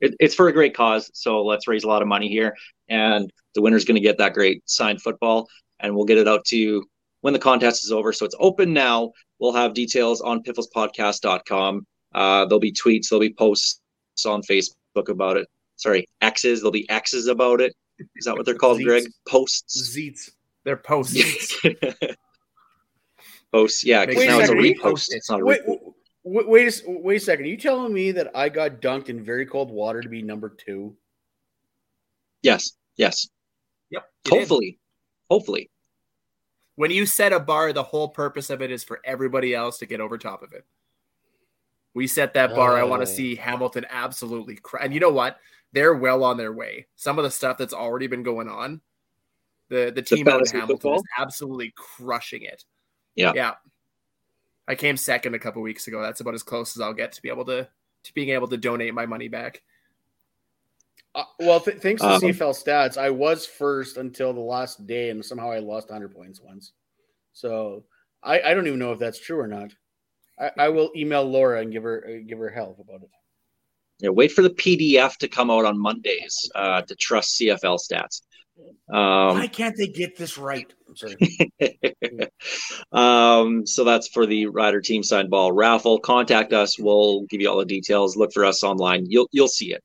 [0.00, 1.10] it, it's for a great cause.
[1.14, 2.56] So let's raise a lot of money here.
[2.88, 5.48] And the winner's going to get that great signed football.
[5.80, 6.84] And we'll get it out to you
[7.20, 8.12] when the contest is over.
[8.12, 9.12] So it's open now.
[9.38, 11.86] We'll have details on pifflespodcast.com.
[12.14, 13.80] Uh, there'll be tweets, there'll be posts
[14.26, 15.46] on Facebook about it.
[15.78, 16.60] Sorry, X's.
[16.60, 17.74] There'll be X's about it.
[18.16, 18.84] Is that what they're called, Zeets.
[18.84, 19.04] Greg?
[19.26, 19.96] Posts.
[19.96, 20.30] Zeets.
[20.64, 21.56] They're posts.
[23.52, 23.84] Posts.
[23.84, 25.06] Yeah, because Wait a now it's a second, repost.
[25.10, 25.92] It's not a Wait, repost.
[26.24, 27.46] wait, wait, a, s- wait a second.
[27.46, 30.50] Are you telling me that I got dunked in very cold water to be number
[30.50, 30.94] two?
[32.42, 32.72] Yes.
[32.96, 33.28] Yes.
[33.90, 34.04] Yep.
[34.26, 34.38] you did.
[34.40, 34.78] Hopefully.
[35.30, 35.70] Hopefully.
[36.76, 39.86] When you set a bar, the whole purpose of it is for everybody else to
[39.86, 40.64] get over top of it.
[41.94, 42.76] We set that bar.
[42.76, 43.04] I want Oh.
[43.06, 44.80] to see Hamilton absolutely cry.
[44.84, 45.38] And you know what?
[45.72, 46.86] They're well on their way.
[46.96, 48.80] Some of the stuff that's already been going on,
[49.68, 50.96] the the team out in Hamilton football?
[50.96, 52.64] is absolutely crushing it.
[53.14, 53.32] Yeah.
[53.34, 53.54] yeah.
[54.66, 56.00] I came second a couple weeks ago.
[56.00, 57.68] That's about as close as I'll get to be able to
[58.04, 59.62] to being able to donate my money back.
[61.14, 65.10] Uh, well, th- thanks to Um, CFL stats, I was first until the last day,
[65.10, 66.72] and somehow I lost 100 points once.
[67.32, 67.84] So
[68.22, 69.74] I, I don't even know if that's true or not.
[70.38, 73.10] I, I will email Laura and give her uh, give her help about it.
[74.00, 78.22] Yeah, wait for the PDF to come out on Mondays uh, to trust CFL stats.
[78.92, 80.72] Um, Why can't they get this right?
[80.88, 81.16] I'm sorry.
[82.92, 85.98] um, so that's for the rider team signed ball raffle.
[86.00, 86.78] Contact us.
[86.78, 88.16] We'll give you all the details.
[88.16, 89.04] Look for us online.
[89.08, 89.82] You'll you'll see it.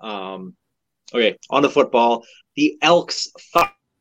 [0.00, 0.54] Um,
[1.14, 2.24] Okay, on the football.
[2.56, 3.28] The Elks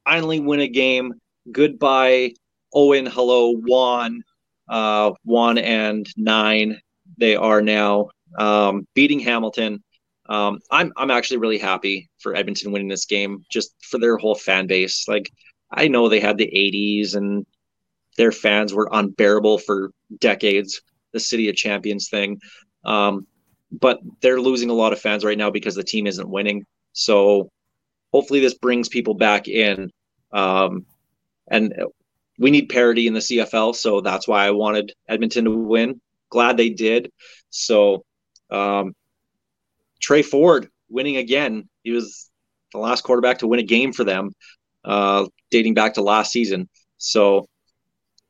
[0.05, 1.13] finally win a game.
[1.51, 2.33] Goodbye,
[2.73, 3.05] Owen.
[3.05, 4.23] Hello, Juan.
[4.67, 6.79] Uh, one and nine.
[7.17, 9.84] They are now um, beating Hamilton.
[10.30, 14.36] Um, I'm I'm actually really happy for Edmonton winning this game, just for their whole
[14.36, 15.07] fan base.
[15.07, 15.32] Like
[15.71, 17.45] I know they had the '80s and
[18.17, 20.82] their fans were unbearable for decades.
[21.13, 22.39] The City of Champions thing,
[22.84, 23.25] um,
[23.71, 26.65] but they're losing a lot of fans right now because the team isn't winning.
[26.91, 27.49] So
[28.11, 29.89] hopefully this brings people back in.
[30.32, 30.86] Um,
[31.49, 31.73] and
[32.38, 36.01] we need parity in the CFL, so that's why I wanted Edmonton to win.
[36.30, 37.11] Glad they did.
[37.49, 38.03] So
[38.49, 38.93] um,
[40.01, 41.67] Tre Ford winning again.
[41.83, 42.29] He was
[42.73, 44.31] the last quarterback to win a game for them,
[44.85, 46.69] uh, dating back to last season.
[46.97, 47.47] So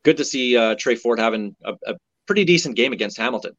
[0.03, 1.95] good to see uh, Tre Ford having a, a
[2.25, 3.53] pretty decent game against Hamilton.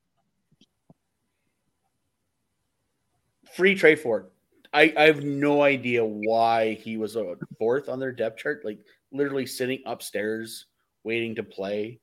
[3.54, 4.26] Free Tre Ford.
[4.72, 8.64] I, I have no idea why he was a fourth on their depth chart.
[8.64, 8.78] Like
[9.10, 10.66] literally sitting upstairs
[11.04, 12.00] waiting to play.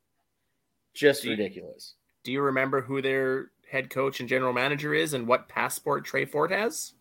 [0.94, 1.94] Just Do you- ridiculous.
[2.24, 6.26] Do you remember who their head coach and general manager is and what passport Tre
[6.26, 6.94] Ford has?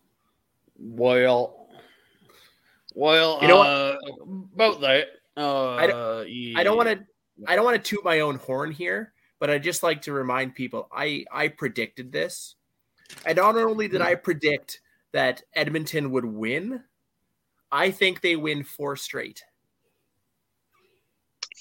[0.77, 1.69] Well,
[2.93, 3.67] well, You know what?
[3.67, 3.97] uh,
[4.53, 5.07] about that.
[5.37, 7.05] Uh, I I don't want to
[7.47, 10.55] I don't want to toot my own horn here, but I just like to remind
[10.55, 12.55] people I I predicted this.
[13.25, 14.79] And not only did I predict
[15.11, 16.83] that Edmonton would win,
[17.71, 19.43] I think they win four straight.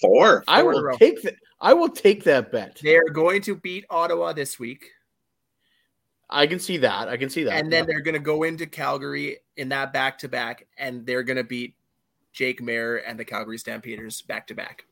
[0.01, 0.45] Four.
[0.47, 1.35] I four in a will take that.
[1.65, 2.79] I will take that bet.
[2.83, 4.91] They are going to beat Ottawa this week,
[6.31, 7.09] I can see that.
[7.09, 7.55] I can see that.
[7.55, 11.23] and then they're going to go into Calgary in that back to back, and they're
[11.23, 11.75] going to beat
[12.33, 14.85] Jake Maier and the Calgary Stampeders back to back.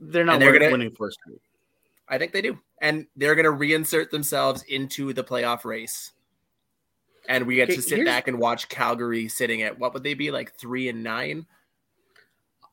[0.00, 1.18] they're not they're winning, gonna- winning first.
[2.08, 2.58] I think they do.
[2.80, 6.12] And they're going to reinsert themselves into the playoff race.
[7.28, 10.14] And we get Okay, to sit back and watch Calgary sitting at what would they
[10.14, 11.46] be like three and nine?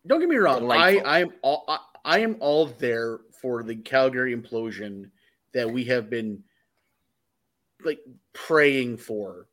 [0.07, 0.69] Don't get me wrong.
[0.71, 5.09] I, I am all I, I am all there for the Calgary implosion
[5.53, 6.43] that we have been
[7.83, 7.99] like
[8.33, 9.47] praying for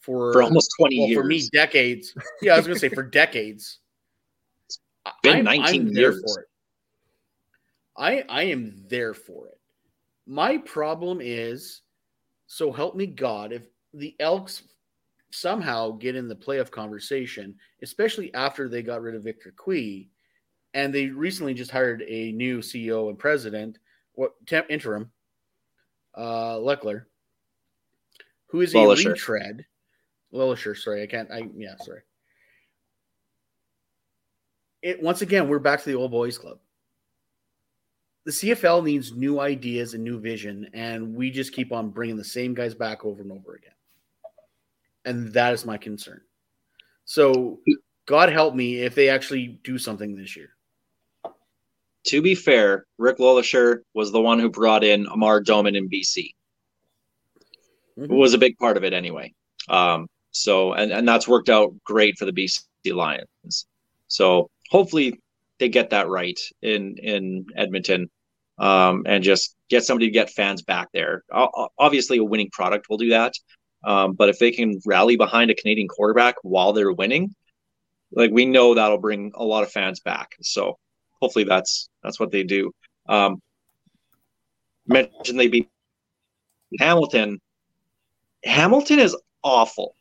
[0.00, 1.20] for, For almost 20 well, years.
[1.20, 2.14] for me decades.
[2.42, 3.78] Yeah, I was gonna say for decades.
[5.22, 6.22] been I'm, 19 I'm years.
[6.24, 6.46] for it.
[7.96, 9.58] I I am there for it.
[10.26, 11.82] My problem is,
[12.46, 13.62] so help me God, if
[13.92, 14.62] the Elks
[15.32, 20.08] somehow get in the playoff conversation, especially after they got rid of Victor Cui,
[20.74, 23.78] and they recently just hired a new CEO and president,
[24.14, 25.10] what temp interim,
[26.14, 27.06] uh, Leckler,
[28.46, 29.12] who is a LeLacheur.
[29.12, 29.66] retread.
[30.32, 31.30] LeLacheur, sorry, I can't.
[31.30, 32.02] I yeah, sorry.
[34.82, 36.58] It once again, we're back to the old boys club.
[38.24, 42.24] The CFL needs new ideas and new vision, and we just keep on bringing the
[42.24, 43.72] same guys back over and over again.
[45.06, 46.20] And that is my concern.
[47.06, 47.60] So,
[48.06, 50.50] God help me if they actually do something this year.
[52.06, 56.34] To be fair, Rick LeLacheur was the one who brought in Amar Doman in BC.
[57.98, 58.08] Mhm.
[58.08, 59.34] Was a big part of it anyway.
[59.68, 63.66] Um, so and, and that's worked out great for the BC Lions.
[64.08, 65.20] So hopefully
[65.58, 68.10] they get that right in in Edmonton,
[68.58, 71.22] um, and just get somebody to get fans back there.
[71.78, 73.34] Obviously, a winning product will do that.
[73.84, 77.34] Um, but if they can rally behind a Canadian quarterback while they're winning,
[78.12, 80.36] like we know that'll bring a lot of fans back.
[80.42, 80.78] So
[81.20, 82.72] hopefully that's that's what they do.
[83.08, 83.40] Um,
[84.86, 85.68] mentioned they beat
[86.78, 87.40] Hamilton.
[88.44, 89.94] Hamilton is awful.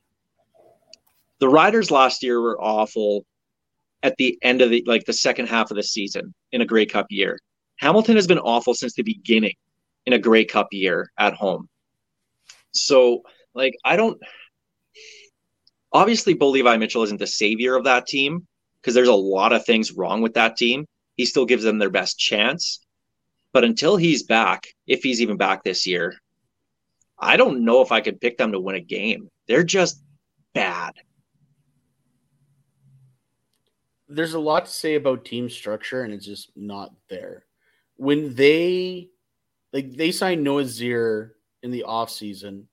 [1.39, 3.25] The Riders last year were awful
[4.03, 6.85] at the end of the like the second half of the season in a Grey
[6.85, 7.39] Cup year.
[7.77, 9.55] Hamilton has been awful since the beginning
[10.05, 11.67] in a Grey Cup year at home.
[12.71, 14.19] So like I don't
[15.91, 18.45] obviously Bo Levi Mitchell isn't the savior of that team
[18.81, 20.85] because there's a lot of things wrong with that team.
[21.19, 22.79] He still gives them their best chance.
[23.51, 26.15] But until he's back, if he's even back this year,
[27.19, 29.27] I don't know if I could pick them to win a game.
[29.45, 30.01] They're just
[30.53, 30.93] bad.
[34.07, 37.43] there's a lot to say about team structure, and it's just not there.
[37.97, 39.09] When they
[39.73, 41.31] like they signed Noah Zier
[41.63, 42.63] in the offseason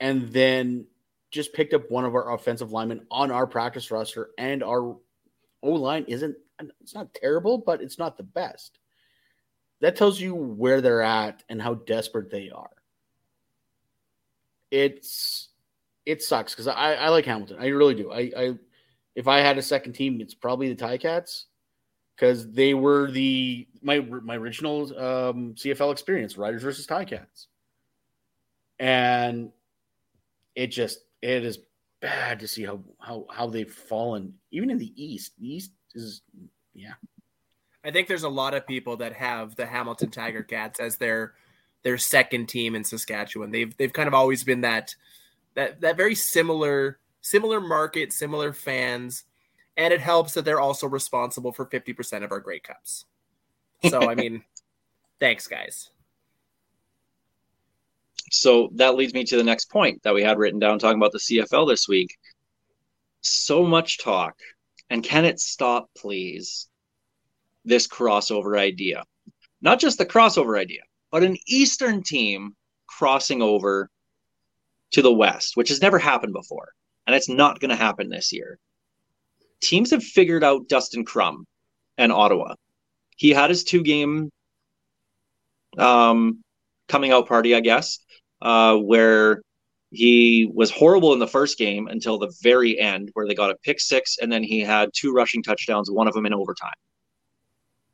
[0.00, 0.86] and then
[1.30, 4.96] just picked up one of our offensive linemen on our practice roster, and our
[5.62, 6.36] O line isn't
[6.80, 8.78] it's not terrible, but it's not the best.
[9.80, 12.70] That tells you where they're at and how desperate they are.
[14.70, 15.48] It's
[16.06, 17.58] it sucks because I, I like Hamilton.
[17.60, 18.10] I really do.
[18.10, 18.54] I, I
[19.14, 21.46] if I had a second team, it's probably the Ti-Cats
[22.14, 27.48] because they were the my my original um, CFL experience, Riders versus Ti-Cats,
[28.78, 29.50] and
[30.54, 31.58] it just it is
[32.00, 35.32] bad to see how how how they've fallen, even in the East.
[35.38, 36.22] The East is
[36.74, 36.94] yeah.
[37.84, 41.34] I think there's a lot of people that have the Hamilton Tiger Cats as their
[41.82, 43.50] their second team in Saskatchewan.
[43.50, 44.94] They've they've kind of always been that
[45.54, 49.24] that that very similar similar market, similar fans,
[49.76, 53.06] and it helps that they're also responsible for 50% of our Grey Cups.
[53.88, 54.42] So I mean,
[55.20, 55.90] thanks guys.
[58.30, 61.12] So that leads me to the next point that we had written down talking about
[61.12, 62.16] the CFL this week.
[63.22, 64.36] So much talk.
[64.90, 66.68] And can it stop, please?
[67.64, 69.04] This crossover idea.
[69.62, 72.54] Not just the crossover idea, but an Eastern team
[72.86, 73.88] crossing over
[74.92, 76.72] to the West, which has never happened before.
[77.06, 78.58] And it's not going to happen this year.
[79.62, 81.46] Teams have figured out Dustin Crum
[81.96, 82.54] and Ottawa.
[83.16, 84.30] He had his two game
[85.78, 86.42] um,
[86.88, 87.98] coming out party, I guess
[88.42, 89.42] uh, where
[89.90, 93.56] he was horrible in the first game until the very end, where they got a
[93.56, 96.74] pick six, and then he had two rushing touchdowns, one of them in overtime.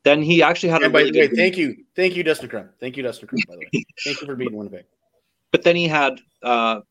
[0.03, 1.35] Then he actually had and a really way, good.
[1.35, 2.69] Thank you, thank you, Dustin Crum.
[2.79, 3.39] Thank you, Dustin Crum.
[3.47, 4.85] By the way, thank you for beating Winnipeg.
[5.51, 6.19] But then he had.
[6.43, 6.81] Uh,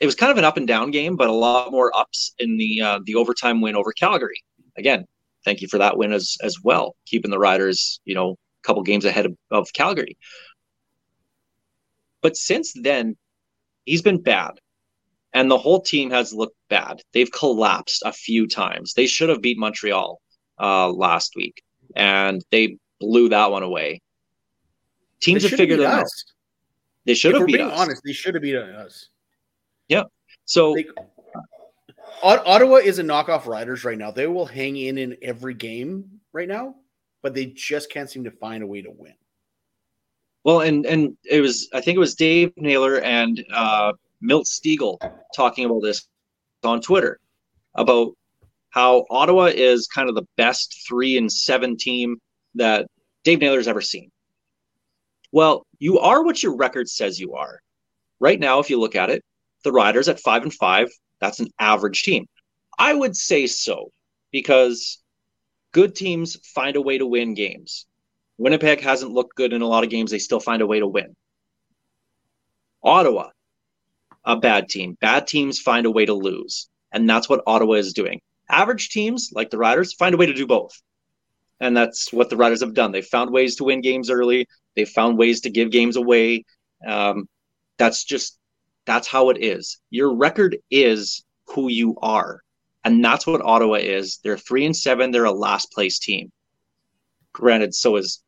[0.00, 2.56] it was kind of an up and down game, but a lot more ups in
[2.56, 4.44] the uh, the overtime win over Calgary.
[4.76, 5.06] Again,
[5.44, 8.82] thank you for that win as as well, keeping the Riders, you know, a couple
[8.82, 10.16] games ahead of, of Calgary.
[12.20, 13.16] But since then,
[13.88, 14.60] he's been bad.
[15.34, 17.02] And the whole team has looked bad.
[17.12, 18.94] They've collapsed a few times.
[18.94, 20.20] They should have beat Montreal
[20.58, 21.62] uh, last week,
[21.94, 24.00] and they blew that one away.
[25.20, 26.06] Teams have figured it out.
[27.04, 27.78] They should if have beat us.
[27.78, 29.08] Honest, they should have beat us.
[29.88, 30.04] Yeah.
[30.44, 30.86] So they,
[32.22, 34.10] Ottawa is a knockoff Riders right now.
[34.10, 36.74] They will hang in in every game right now,
[37.22, 39.14] but they just can't seem to find a way to win.
[40.44, 44.98] Well, and and it was I think it was Dave Naylor and uh, Milt Stegall
[45.34, 46.06] talking about this
[46.64, 47.18] on Twitter
[47.74, 48.12] about
[48.70, 52.18] how Ottawa is kind of the best three and seven team
[52.54, 52.86] that
[53.24, 54.10] Dave Naylor's ever seen.
[55.32, 57.60] Well, you are what your record says you are.
[58.20, 59.24] Right now, if you look at it,
[59.64, 60.88] the Riders at five and five,
[61.20, 62.26] that's an average team.
[62.78, 63.90] I would say so
[64.30, 65.02] because
[65.72, 67.86] good teams find a way to win games.
[68.38, 70.10] Winnipeg hasn't looked good in a lot of games.
[70.10, 71.16] They still find a way to win.
[72.82, 73.30] Ottawa,
[74.24, 74.96] a bad team.
[75.00, 76.68] Bad teams find a way to lose.
[76.92, 78.20] And that's what Ottawa is doing.
[78.48, 80.80] Average teams, like the Riders, find a way to do both.
[81.60, 82.92] And that's what the Riders have done.
[82.92, 86.44] They've found ways to win games early, they've found ways to give games away.
[86.86, 87.28] Um,
[87.76, 88.38] that's just,
[88.86, 89.80] that's how it is.
[89.90, 92.42] Your record is who you are.
[92.84, 94.20] And that's what Ottawa is.
[94.22, 95.10] They're three and seven.
[95.10, 96.30] They're a last place team.
[97.32, 98.22] Granted, so is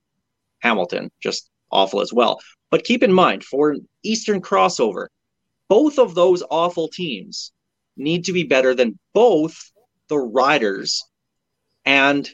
[0.61, 2.41] Hamilton, just awful as well.
[2.71, 5.07] But keep in mind, for an Eastern crossover,
[5.69, 7.53] both of those awful teams
[7.97, 9.73] need to be better than both
[10.09, 11.05] the Riders
[11.85, 12.29] and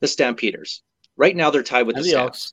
[0.00, 0.82] the Stampeders.
[1.16, 2.52] Right now, they're tied with and the, the Elks.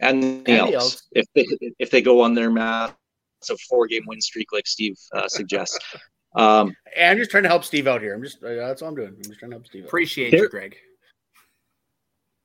[0.00, 1.08] And the, and the Elks.
[1.12, 1.46] If they
[1.78, 5.78] if they go on their massive four game win streak, like Steve uh, suggests.
[6.34, 8.14] Um, I'm just trying to help Steve out here.
[8.14, 9.08] I'm just uh, that's all I'm doing.
[9.08, 9.84] I'm just trying to help Steve.
[9.84, 10.76] Appreciate there, you, Greg.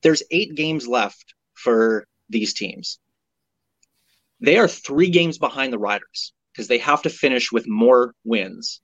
[0.04, 3.00] There's eight games left for these teams.
[4.40, 8.82] They are three games behind the Riders because they have to finish with more wins,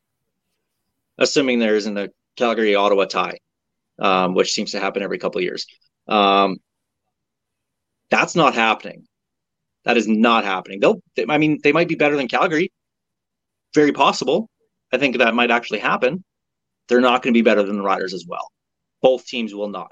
[1.18, 3.38] assuming there isn't a Calgary Ottawa tie,
[4.00, 5.68] um, which seems to happen every couple years.
[6.08, 6.58] Um,
[8.10, 9.08] that's not happening.
[9.86, 10.80] That is not happening.
[10.80, 12.72] They'll, they, I mean, they might be better than Calgary.
[13.76, 14.50] Very possible.
[14.92, 16.24] I think that might actually happen.
[16.88, 18.52] They're not going to be better than the Riders as well.
[19.02, 19.92] Both teams will not.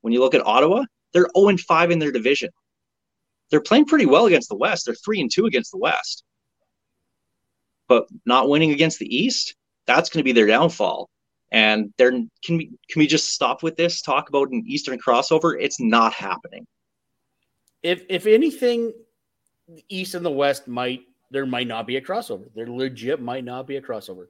[0.00, 0.84] When you look at Ottawa,
[1.16, 2.50] they're 0 and 5 in their division.
[3.50, 4.84] They're playing pretty well against the West.
[4.84, 6.24] They're 3 and 2 against the West.
[7.88, 9.54] But not winning against the East,
[9.86, 11.08] that's going to be their downfall.
[11.52, 14.02] And there can we can we just stop with this?
[14.02, 15.56] Talk about an Eastern crossover?
[15.58, 16.66] It's not happening.
[17.82, 18.92] If if anything,
[19.68, 22.50] the East and the West might there might not be a crossover.
[22.54, 24.26] There legit might not be a crossover.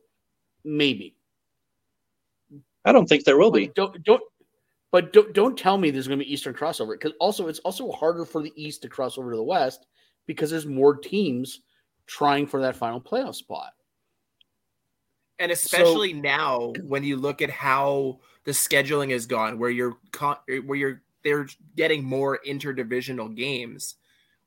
[0.63, 1.17] Maybe.
[2.85, 3.69] I don't think there will be.
[3.75, 4.23] Don't don't
[4.93, 7.91] but don't, don't tell me there's going to be Eastern crossover because also it's also
[7.93, 9.87] harder for the East to cross over to the West
[10.27, 11.61] because there's more teams
[12.07, 13.73] trying for that final playoff spot.
[15.39, 19.99] And especially so, now, when you look at how the scheduling has gone, where you're
[20.65, 23.97] where you're they're getting more interdivisional games,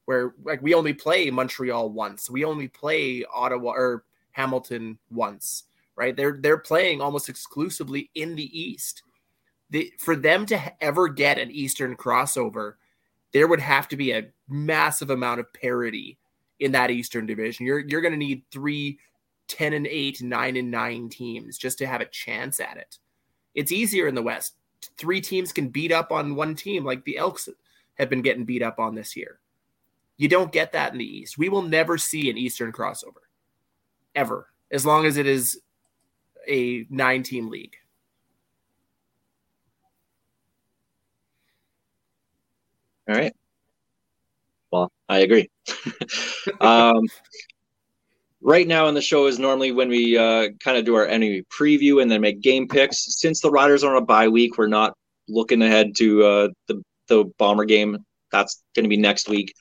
[0.05, 5.65] where like we only play Montreal once, we only play Ottawa or Hamilton once,
[5.95, 6.15] right?
[6.15, 9.03] They're they're playing almost exclusively in the East
[9.69, 12.73] the, for them to ever get an Eastern crossover,
[13.33, 16.17] there would have to be a massive amount of parity
[16.59, 17.65] in that Eastern division.
[17.65, 18.99] You're you're going to need three
[19.49, 22.99] 10 and 8, 9 and 9 teams just to have a chance at it.
[23.55, 24.55] It's easier in the West.
[24.97, 27.49] Three teams can beat up on one team like the Elks
[27.95, 29.39] have been getting beat up on this year.
[30.17, 31.37] You don't get that in the East.
[31.37, 33.25] We will never see an Eastern crossover
[34.15, 35.59] ever, as long as it is
[36.47, 37.75] a nine team league.
[43.09, 43.33] All right.
[44.71, 45.49] Well, I agree.
[46.61, 47.01] um,
[48.41, 51.43] right now in the show is normally when we uh, kind of do our enemy
[51.51, 53.19] preview and then make game picks.
[53.19, 54.95] Since the Riders are on a bye week, we're not
[55.27, 57.97] looking ahead to uh, the the Bomber game.
[58.31, 59.55] That's going to be next week.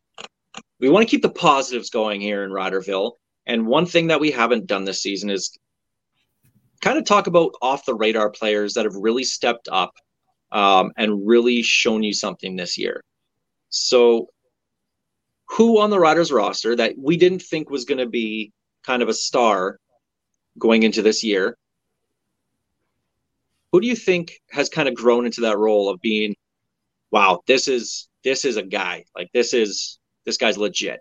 [0.78, 3.12] We want to keep the positives going here in Riderville.
[3.46, 5.56] And one thing that we haven't done this season is
[6.82, 9.94] kind of talk about off the radar players that have really stepped up
[10.52, 13.02] um, and really shown you something this year.
[13.70, 14.28] So,
[15.46, 18.52] who on the Riders roster that we didn't think was going to be
[18.84, 19.78] kind of a star
[20.58, 21.56] going into this year?
[23.72, 26.34] Who do you think has kind of grown into that role of being,
[27.10, 31.00] wow, this is this is a guy like this is this guy's legit.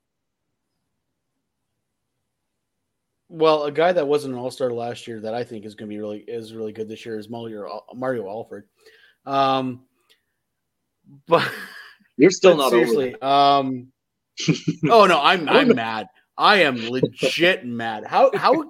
[3.30, 5.90] Well, a guy that wasn't an All Star last year that I think is going
[5.90, 8.68] to be really is really good this year is Mario Mario Alford.
[9.26, 9.84] Um,
[11.28, 11.50] but
[12.18, 13.16] you're still but not seriously.
[13.22, 13.92] Um,
[14.90, 16.08] oh no, I'm I'm mad.
[16.38, 18.06] I am legit mad.
[18.06, 18.66] How how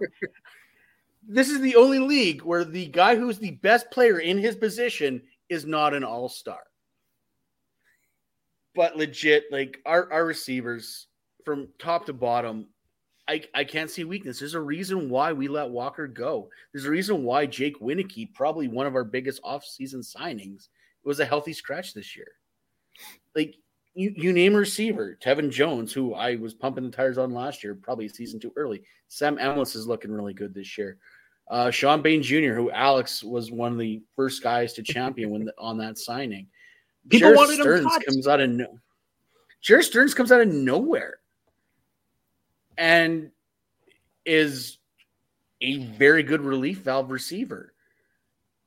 [1.27, 5.21] this is the only league where the guy who's the best player in his position
[5.49, 6.61] is not an all star.
[8.75, 11.07] But legit, like our, our receivers
[11.43, 12.67] from top to bottom,
[13.27, 14.39] I, I can't see weakness.
[14.39, 16.49] There's a reason why we let Walker go.
[16.71, 20.69] There's a reason why Jake Wieneke, probably one of our biggest offseason signings,
[21.03, 22.27] was a healthy scratch this year.
[23.37, 23.55] Like
[23.93, 27.63] you, you name a receiver, Tevin Jones, who I was pumping the tires on last
[27.63, 28.81] year, probably a season too early.
[29.07, 30.97] Sam Emilus is looking really good this year.
[31.47, 35.45] Uh, Shawn Bane Jr., who Alex was one of the first guys to champion when
[35.45, 36.47] the, on that signing.
[37.09, 38.05] People Jerry wanted Sterns him cut.
[38.05, 38.79] comes out of no.
[39.63, 41.19] Jerreth Sterns comes out of nowhere,
[42.77, 43.31] and
[44.25, 44.79] is
[45.61, 47.73] a very good relief valve receiver.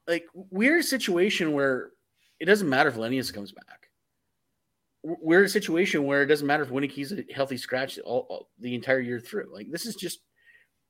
[0.07, 1.91] Like we're in a situation where
[2.39, 3.80] it doesn't matter if Lennius comes back.
[5.03, 8.49] We're in a situation where it doesn't matter if Wieneke's a healthy scratch all, all,
[8.59, 9.51] the entire year through.
[9.53, 10.21] Like this is just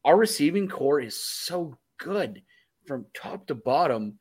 [0.05, 2.43] our receiving core is so good
[2.87, 4.19] from top to bottom.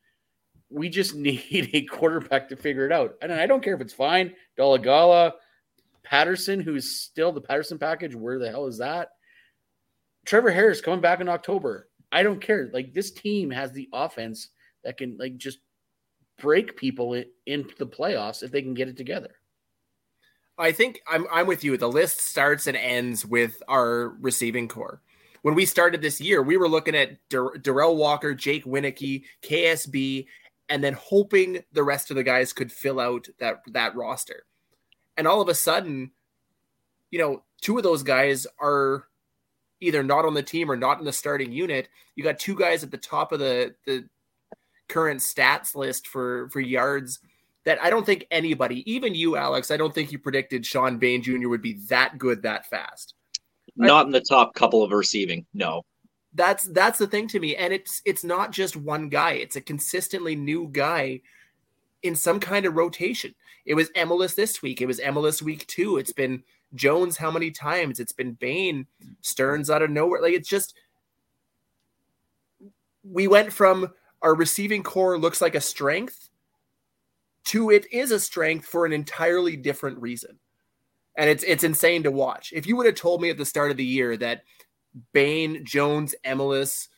[0.68, 3.14] We just need a quarterback to figure it out.
[3.20, 4.34] And I don't care if it's fine.
[4.58, 5.32] Dolegala,
[6.04, 8.14] Patterson, who's still the Patterson package.
[8.14, 9.10] Where the hell is that?
[10.24, 11.88] Trevor Harris coming back in October.
[12.12, 12.70] I don't care.
[12.72, 14.50] Like this team has the offense
[14.84, 15.58] that can like just
[16.38, 19.36] break people in, into the playoffs if they can get it together.
[20.60, 21.76] I think I'm I'm with you.
[21.76, 25.00] The list starts and ends with our receiving core.
[25.42, 30.26] When we started this year, we were looking at Dar- Darrell Walker, Jake Wieneke, KSB,
[30.68, 34.44] and then hoping the rest of the guys could fill out that that roster.
[35.16, 36.12] And all of a sudden,
[37.10, 39.06] you know, two of those guys are
[39.80, 41.88] either not on the team or not in the starting unit.
[42.16, 44.08] You got two guys at the top of the the
[44.88, 47.20] current stats list for for yards
[47.64, 51.22] that I don't think anybody, even you, Alex, I don't think you predicted Shawn Bane
[51.22, 51.48] Jr.
[51.48, 53.14] would be that good that fast.
[53.76, 55.46] Not in the top couple of receiving.
[55.54, 55.84] No.
[56.34, 57.56] That's that's the thing to me.
[57.56, 61.20] And it's it's not just one guy, it's a consistently new guy
[62.02, 63.34] in some kind of rotation.
[63.66, 64.80] It was Emilus this week.
[64.80, 65.98] It was Emilus week two.
[65.98, 66.42] It's been
[66.74, 68.00] Jones how many times?
[68.00, 68.86] It's been Bane,
[69.22, 70.22] Sterns out of nowhere.
[70.22, 70.74] Like it's just
[73.02, 73.92] we went from
[74.22, 76.29] our receiving core looks like a strength
[77.44, 80.38] to it is a strength for an entirely different reason.
[81.16, 82.52] And it's it's insane to watch.
[82.54, 84.44] If you would have told me at the start of the year that
[85.12, 86.88] Bane, Jones, Emilus,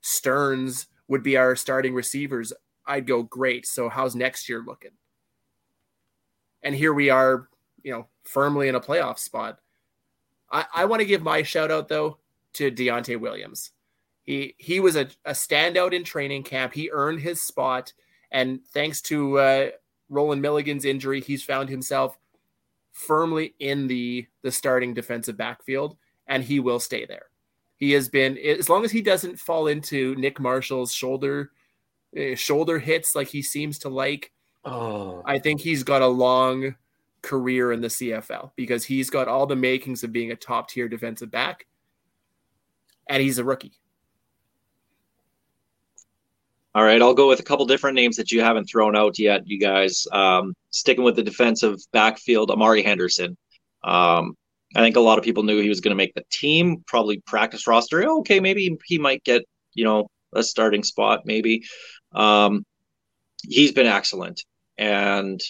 [0.00, 2.52] Sterns would be our starting receivers,
[2.86, 3.66] I'd go great.
[3.66, 4.92] So how's next year looking?
[6.62, 7.48] And here we are,
[7.82, 9.58] you know, firmly in a playoff spot.
[10.50, 12.18] I, I want to give my shout out though
[12.54, 13.70] to Deontai Williams.
[14.24, 16.74] He he was a, a standout in training camp.
[16.74, 17.92] He earned his spot,
[18.30, 19.68] and thanks to uh,
[20.08, 22.18] Rolan Milligan's injury, he's found himself
[22.92, 25.96] firmly in the the starting defensive backfield,
[26.26, 27.26] and he will stay there.
[27.76, 31.52] He has been as long as he doesn't fall into Nick Marshall's shoulder
[32.16, 34.32] uh, shoulder hits like he seems to like.
[34.64, 36.74] Oh, I think he's got a long
[37.22, 40.88] career in the CFL because he's got all the makings of being a top tier
[40.88, 41.66] defensive back,
[43.08, 43.72] and he's a rookie.
[46.78, 49.42] All right, I'll go with a couple different names that you haven't thrown out yet,
[49.46, 50.06] you guys.
[50.12, 53.36] Um, sticking with the defensive backfield, Amari Henderson.
[53.82, 54.34] Um,
[54.76, 57.20] I think a lot of people knew he was going to make the team, probably
[57.26, 58.08] practice roster.
[58.20, 59.42] Okay, maybe he might get
[59.74, 61.64] you know a starting spot, maybe.
[62.12, 62.64] Um,
[63.42, 64.44] he's been excellent,
[64.76, 65.40] and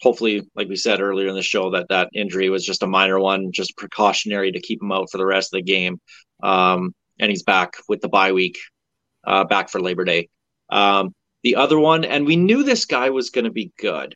[0.00, 3.18] hopefully, like we said earlier in the show, that that injury was just a minor
[3.18, 6.00] one, just precautionary to keep him out for the rest of the game.
[6.44, 8.56] Um, and he's back with the bye week,
[9.26, 10.28] uh, back for Labor Day.
[10.70, 14.14] Um, the other one, and we knew this guy was going to be good,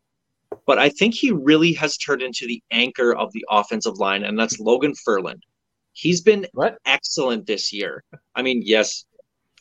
[0.66, 4.38] but I think he really has turned into the anchor of the offensive line, and
[4.38, 5.42] that's Logan Ferland.
[5.92, 6.76] He's been What?
[6.84, 8.02] excellent this year.
[8.34, 9.04] I mean, yes,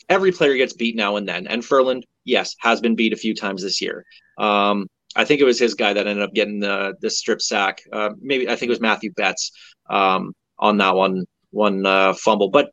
[0.10, 3.34] every player gets beat now and then, and Ferland, yes, has been beat a few
[3.36, 4.04] times this year.
[4.38, 7.84] Um, I think it was his guy that ended up getting the the strip sack.
[7.92, 9.52] Uh, maybe I think it was Matthew Betts
[9.90, 12.72] um, on that one one uh, fumble, but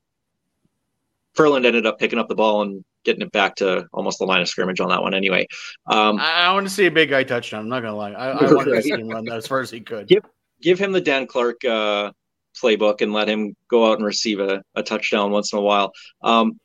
[1.35, 4.41] Ferland ended up picking up the ball and getting it back to almost the line
[4.41, 5.15] of scrimmage on that one.
[5.15, 5.47] Anyway,
[5.87, 7.61] um, I, I want to see a big guy touchdown.
[7.61, 8.13] I'm not gonna lie.
[8.13, 10.11] I, I want to see him run that as far as he could.
[10.11, 10.27] Yep.
[10.61, 12.13] give him the Dan Clark uh,
[12.61, 15.93] playbook and let him go out and receive a, a touchdown once in a while.
[16.23, 16.59] Um,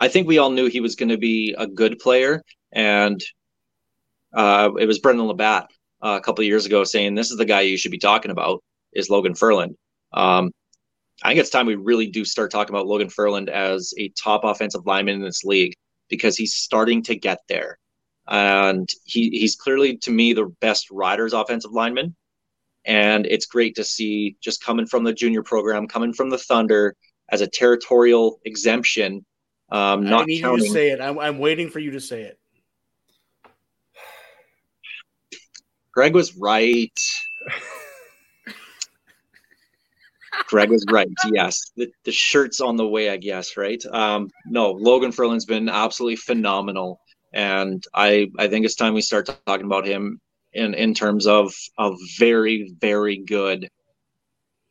[0.00, 2.42] I think we all knew he was going to be a good player,
[2.72, 3.20] and
[4.32, 5.68] uh, it was Brendan LaBatte
[6.02, 8.30] uh, a couple of years ago saying this is the guy you should be talking
[8.30, 8.62] about
[8.92, 9.76] is Logan Ferland.
[10.12, 10.52] Um,
[11.22, 14.44] I think it's time we really do start talking about Logan Ferland as a top
[14.44, 15.74] offensive lineman in this league
[16.08, 17.78] because he's starting to get there.
[18.28, 22.14] And he, he's clearly, to me, the best Riders offensive lineman.
[22.84, 26.96] And it's great to see just coming from the junior program, coming from the Thunder
[27.30, 29.24] as a territorial exemption,
[29.70, 30.66] um, I not need you counting.
[30.66, 31.00] to say it.
[31.00, 32.38] I'm, I'm waiting for you to say it.
[35.92, 36.98] Greg was right.
[40.46, 41.08] Greg was right.
[41.32, 43.56] Yes, the, the shirt's on the way, I guess.
[43.56, 43.82] Right?
[43.86, 47.00] Um, no, Logan Ferland's been absolutely phenomenal,
[47.32, 50.20] and I I think it's time we start talking about him
[50.52, 53.68] in in terms of a very very good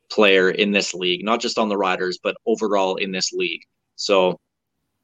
[0.09, 3.61] player in this league, not just on the Riders, but overall in this league.
[3.95, 4.39] So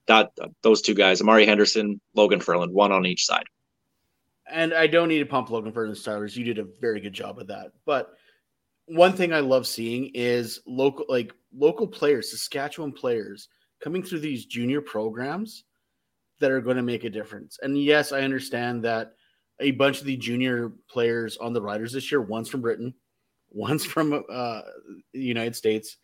[0.07, 0.32] that
[0.63, 3.45] those two guys, Amari Henderson, Logan Ferland, one on each side.
[4.49, 6.38] And I don't need to pump Logan for the starters.
[6.38, 7.72] You did a very good job of that.
[7.86, 8.13] But
[8.88, 13.49] one thing I love seeing is local, like local players, Saskatchewan players,
[13.81, 15.65] coming through these junior programs
[16.39, 17.59] that are going to make a difference.
[17.61, 19.13] And yes, I understand that
[19.59, 22.93] a bunch of the junior players on the Riders this year, one's from Britain,
[23.49, 24.61] one's from uh,
[25.13, 25.97] the United States,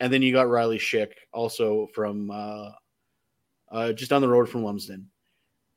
[0.00, 2.70] and then you got Riley Schick, also from uh,
[3.70, 5.10] uh, just down the road from Lumsden.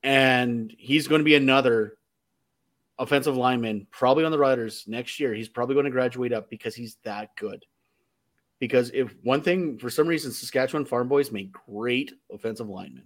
[0.01, 1.97] And he's going to be another
[2.99, 5.33] offensive lineman, probably on the Riders next year.
[5.33, 7.65] He's probably going to graduate up because he's that good.
[8.59, 13.05] Because if one thing, for some reason, Saskatchewan Farm Boys make great offensive linemen.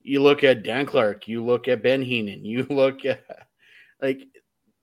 [0.00, 3.24] You look at Dan Clark, you look at Ben Heenan, you look at
[4.00, 4.22] like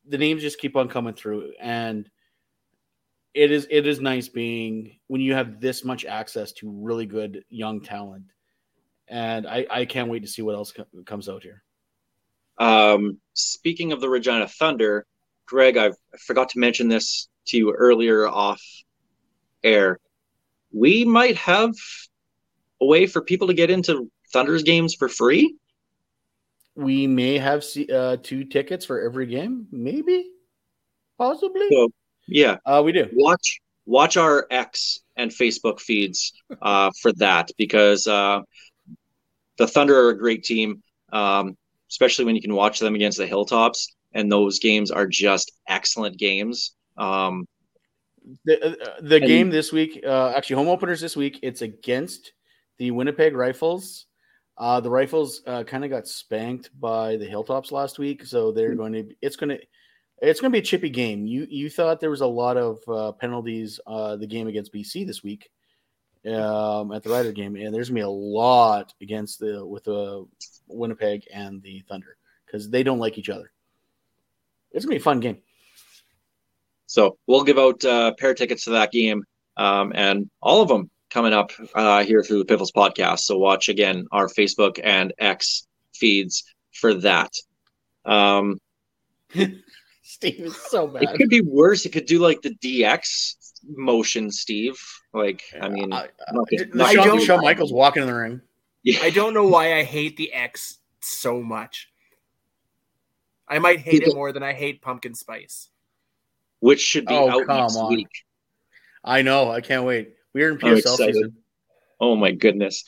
[0.07, 2.09] the names just keep on coming through, and
[3.33, 7.43] it is it is nice being when you have this much access to really good
[7.49, 8.25] young talent,
[9.07, 11.64] and I I can't wait to see what else co- comes out here.
[12.57, 15.05] Um, speaking of the Regina Thunder,
[15.45, 18.61] Greg, I've, I forgot to mention this to you earlier off
[19.63, 19.99] air.
[20.71, 21.73] We might have
[22.81, 25.55] a way for people to get into Thunder's games for free.
[26.75, 30.29] We may have uh, two tickets for every game, maybe,
[31.17, 31.67] possibly.
[31.71, 31.89] So,
[32.27, 33.07] yeah, Uh, we do.
[33.13, 38.41] watch watch our X and Facebook feeds uh, for that because uh,
[39.57, 40.81] the Thunder are a great team,
[41.13, 41.55] um,
[41.89, 46.17] especially when you can watch them against the Hilltops, and those games are just excellent
[46.17, 46.75] games.
[46.97, 47.47] Um,
[48.43, 52.33] The, uh, the And- game this week, uh, actually, home openers this week, it's against
[52.79, 54.07] the Winnipeg Rifles.
[54.57, 58.71] Uh, the Rifles uh, kind of got spanked by the Hilltops last week, so they're
[58.71, 58.77] Hmm.
[58.77, 59.15] going to.
[59.21, 59.59] It's going to.
[60.23, 61.27] It's going to be a chippy game.
[61.27, 65.05] You you thought there was a lot of uh, penalties uh, the game against BC
[65.05, 65.49] this week
[66.27, 70.25] um, at the Rider game, and there's to be a lot against the with the
[70.67, 73.51] Winnipeg and the Thunder because they don't like each other.
[74.71, 75.37] It's going to be a fun game.
[76.87, 79.23] So we'll give out uh, pair tickets to that game,
[79.57, 83.19] um, and all of them coming up uh, here through the Piffles podcast.
[83.19, 87.31] So watch again our Facebook and X feeds for that.
[88.05, 88.59] Um,
[90.03, 91.03] Steve is so bad.
[91.03, 91.85] it could be worse.
[91.85, 93.35] It could do like the DX
[93.67, 94.79] motion, Steve.
[95.13, 96.57] Like, I mean, I- okay.
[96.71, 98.41] The I Shawn, don't- Shawn Michaels walking in the ring.
[99.01, 101.89] I don't know why I hate the X so much.
[103.47, 105.69] I might hate it more than I hate pumpkin spice.
[106.59, 107.89] which should be Oh, out come next on.
[107.93, 108.07] week.
[109.03, 109.51] I know.
[109.51, 110.15] I can't wait.
[110.33, 111.35] We're in PSL season.
[111.99, 112.83] Oh my goodness.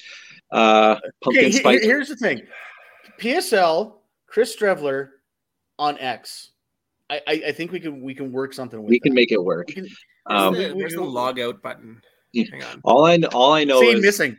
[0.51, 1.83] Uh, pumpkin Okay, spice.
[1.83, 2.41] here's the thing.
[3.19, 5.09] PSL, Chris Streveler
[5.77, 6.51] on X.
[7.09, 9.15] I, I, I think we can we can work something with We can that.
[9.15, 9.67] make it work.
[9.75, 9.95] We
[10.29, 12.01] can- Where's, Um, the, where's the log out button?
[12.33, 12.45] Yeah.
[12.51, 12.81] Hang on.
[12.83, 14.37] all I all I know Say is missing.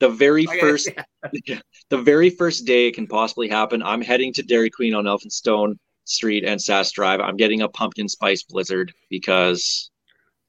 [0.00, 0.88] the very I got- first
[1.90, 3.82] the very first day it can possibly happen.
[3.82, 7.20] I'm heading to Dairy Queen on Elphinstone Street and Sask Drive.
[7.20, 9.90] I'm getting a pumpkin spice blizzard because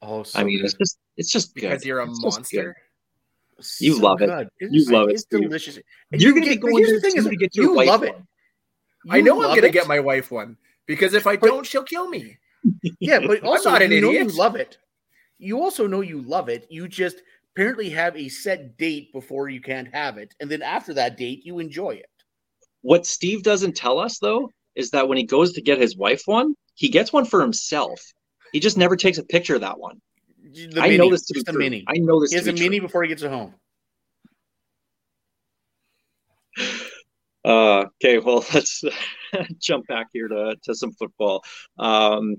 [0.02, 0.66] Oh, so I mean good.
[0.66, 1.88] it's just it's just Because good.
[1.88, 2.76] you're a It's just monster.
[3.80, 4.26] You love it.
[4.28, 4.50] good.
[4.60, 5.42] It's You just- love it, It's Steve.
[5.44, 5.78] delicious.
[6.12, 7.66] And You're you gonna be get- but going here's the thing is to get your
[7.66, 8.10] you wife love one.
[8.10, 8.16] it.
[9.10, 9.72] I You know I'm gonna it.
[9.74, 10.58] get my wife one
[10.88, 12.38] because if I don't, she'll kill me.
[13.00, 14.32] Yeah, but also an you know idiot.
[14.32, 14.78] you love it.
[15.38, 16.66] You also know you love it.
[16.70, 17.22] You just
[17.54, 21.46] apparently have a set date before you can't have it, and then after that date,
[21.46, 22.10] you enjoy it.
[22.82, 26.24] What Steve doesn't tell us though is that when he goes to get his wife
[26.26, 28.02] one, he gets one for himself.
[28.52, 30.00] He just never takes a picture of that one.
[30.54, 31.60] The I mini, know this to be the true.
[31.60, 31.84] mini.
[31.88, 33.56] I know this He has a be mini before he gets it home.
[37.46, 38.86] Uh, okay, well, let's
[39.60, 41.44] jump back here to, to some football.
[41.78, 42.36] Um,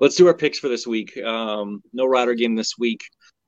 [0.00, 1.16] let's do our picks for this week.
[1.18, 3.02] Um, no Rider game this week,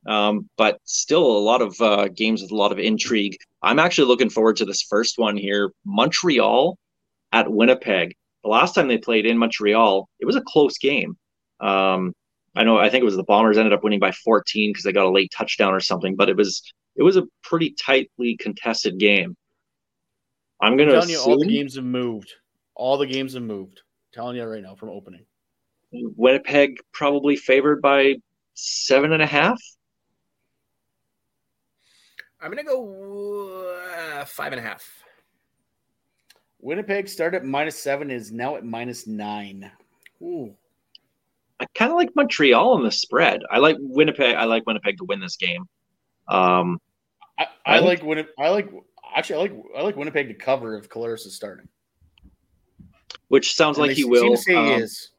[0.07, 3.37] um, but still a lot of uh, games with a lot of intrigue.
[3.63, 6.79] I'm actually looking forward to this first one here Montreal
[7.33, 8.15] at Winnipeg.
[8.43, 11.17] The last time they played in Montreal, it was a close game.
[11.61, 12.15] Um,
[12.57, 14.93] I know, I think it was the Bombers ended up winning by 14 because they
[14.93, 16.63] got a late touchdown or something, but it was
[16.97, 19.37] it was a pretty tightly contested game.
[20.61, 22.33] I'm I'm gonna telling you, all the games have moved.
[22.75, 23.83] All the games have moved.
[24.13, 25.25] telling you right now from opening.
[25.93, 28.17] Winnipeg probably favored by
[28.55, 29.61] seven and a half.
[32.41, 33.77] I'm gonna go
[34.19, 34.89] uh, five and a half.
[36.61, 39.71] Winnipeg started at minus seven, is now at minus nine.
[40.23, 40.55] Ooh.
[41.59, 43.43] I kind of like Montreal on the spread.
[43.51, 44.35] I like Winnipeg.
[44.35, 45.65] I like Winnipeg to win this game.
[46.29, 46.81] Um,
[47.39, 48.33] I, I I like Winnipeg.
[48.39, 48.71] I like
[49.15, 51.69] actually I like I like Winnipeg to cover if Collaros is starting.
[53.29, 54.31] which sounds And like they he seem will.
[54.31, 55.11] to say he Um, is.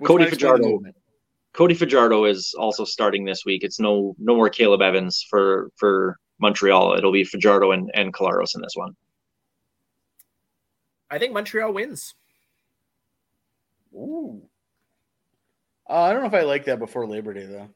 [0.00, 0.92] Which Cody might explain the Fajardo.
[1.52, 3.62] Cody Fajardo is also starting this week.
[3.62, 6.94] It's no no more Caleb Evans for for Montreal.
[6.94, 8.96] It'll be Fajardo and and Collaros in this one.
[11.10, 12.14] I think Montreal wins.
[13.94, 14.40] Ooh.
[15.88, 17.68] Uh, I don't know if I like that before Labor Day though.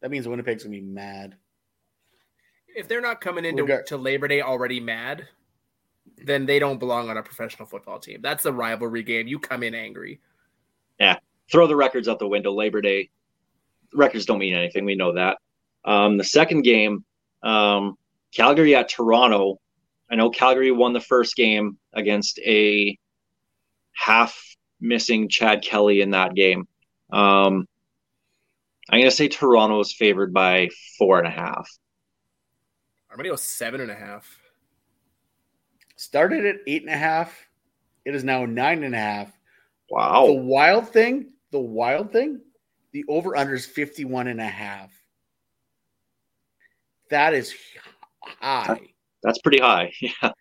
[0.00, 1.36] That means Winnipeg's gonna be mad.
[2.74, 5.28] If they're not coming into Regard- to Labor Day already mad,
[6.16, 8.22] then they don't belong on a professional football team.
[8.22, 9.26] That's the rivalry game.
[9.26, 10.22] You come in angry.
[10.98, 11.18] Yeah,
[11.50, 12.52] throw the records out the window.
[12.52, 13.10] Labor Day
[13.92, 14.84] records don't mean anything.
[14.84, 15.38] We know that.
[15.84, 17.04] Um, the second game,
[17.42, 17.96] um,
[18.34, 19.60] Calgary at Toronto.
[20.10, 22.98] I know Calgary won the first game against a
[23.92, 24.38] half
[24.80, 26.68] missing Chad Kelly in that game.
[27.12, 27.66] Um,
[28.90, 30.68] I'm going to say Toronto is favored by
[30.98, 31.68] four and a half.
[33.14, 34.40] I'm gonna go seven and a half.
[35.94, 37.46] Started at eight and a half.
[38.04, 39.32] It is now nine and a half.
[40.26, 42.40] The wild thing, the wild thing,
[42.92, 44.90] the over under is 51 and a half.
[47.10, 47.54] That is
[48.22, 48.80] high.
[49.22, 49.92] That's pretty high.
[50.00, 50.32] Yeah.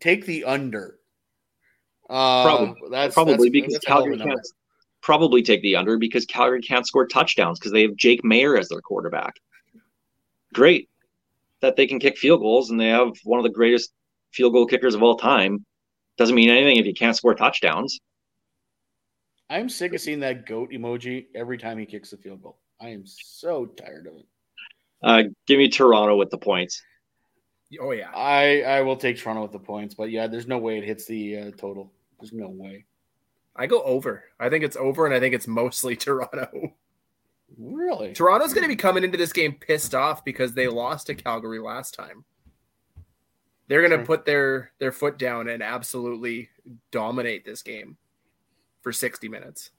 [0.00, 0.98] Take the under.
[2.10, 4.46] Uh, Probably- that's Probably that's- because that's a hell of a Calgary can't
[5.00, 8.68] probably take the under because Calgary can't score touchdowns because they have Jake Maier as
[8.68, 9.34] their quarterback.
[10.54, 10.88] Great
[11.60, 13.92] that they can kick field goals and they have one of the greatest
[14.32, 15.64] field goal kickers of all time.
[16.18, 18.00] Doesn't mean anything if you can't score touchdowns.
[19.52, 22.56] I'm sick of seeing that goat emoji every time he kicks the field goal.
[22.80, 24.26] I am so tired of it.
[25.02, 26.82] Uh, give me Toronto with the points.
[27.78, 28.10] Oh yeah.
[28.14, 31.04] I I will take Toronto with the points, but yeah, there's no way it hits
[31.04, 31.92] the uh, total.
[32.18, 32.86] There's no way.
[33.54, 34.24] I go over.
[34.40, 36.72] I think it's over, and I think it's mostly Toronto.
[37.58, 38.14] Really?
[38.14, 41.58] Toronto's going to be coming into this game pissed off because they lost to Calgary
[41.58, 42.24] last time.
[43.68, 44.06] They're going to Sure.
[44.06, 46.48] put their their foot down and absolutely
[46.90, 47.98] dominate this game
[48.82, 49.70] for 60 minutes.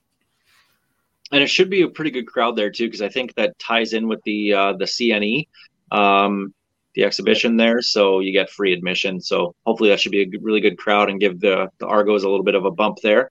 [1.32, 3.92] And it should be a pretty good crowd there too, because I think that ties
[3.92, 5.48] in with the uh, the CNE,
[5.90, 6.52] um,
[6.94, 7.80] the exhibition there.
[7.80, 9.20] So you get free admission.
[9.20, 12.24] So hopefully that should be a good, really good crowd and give the the Argos
[12.24, 13.30] a little bit of a bump there.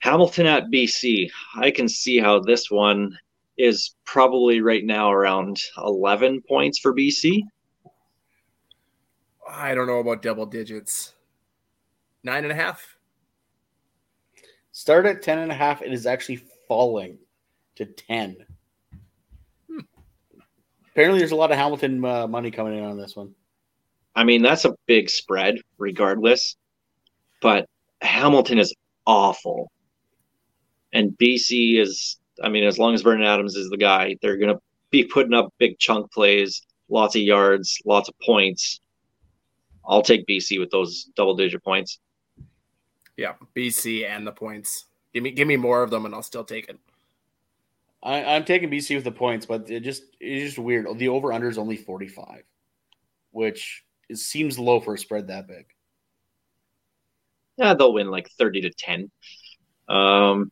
[0.00, 1.30] Hamilton at BC.
[1.56, 3.16] I can see how this one
[3.56, 7.42] is probably right now around 11 points for BC.
[9.48, 11.14] I don't know about double digits.
[12.24, 12.96] Nine and a half.
[14.72, 15.82] Start at 10 and a half.
[15.82, 17.18] It is actually falling
[17.76, 18.36] to 10.
[19.70, 19.78] Hmm.
[20.90, 23.34] Apparently, there's a lot of Hamilton uh, money coming in on this one.
[24.14, 26.56] I mean, that's a big spread regardless,
[27.40, 27.66] but
[28.00, 28.74] Hamilton is
[29.06, 29.70] awful.
[30.92, 34.54] And BC is, I mean, as long as Vernon Adams is the guy, they're going
[34.54, 34.60] to
[34.90, 38.80] be putting up big chunk plays, lots of yards, lots of points.
[39.86, 41.98] I'll take BC with those double digit points.
[43.16, 44.86] Yeah, BC and the points.
[45.12, 46.78] Give me give me more of them, and I'll still take it.
[48.02, 50.86] I, I'm taking BC with the points, but it just it's just weird.
[50.98, 52.42] The over under is only 45,
[53.30, 55.66] which it seems low for a spread that big.
[57.58, 59.10] Yeah, they'll win like 30 to 10.
[59.88, 60.50] Um,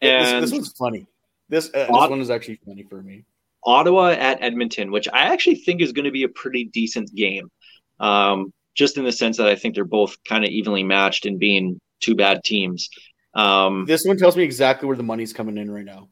[0.00, 1.06] This, and this one's funny.
[1.48, 3.24] This uh, this Odd- one is actually funny for me.
[3.64, 7.50] Ottawa at Edmonton, which I actually think is going to be a pretty decent game.
[7.98, 11.38] Um, just in the sense that I think they're both kind of evenly matched in
[11.38, 12.88] being two bad teams.
[13.34, 16.08] Um, This one tells me exactly where the money's coming in right now.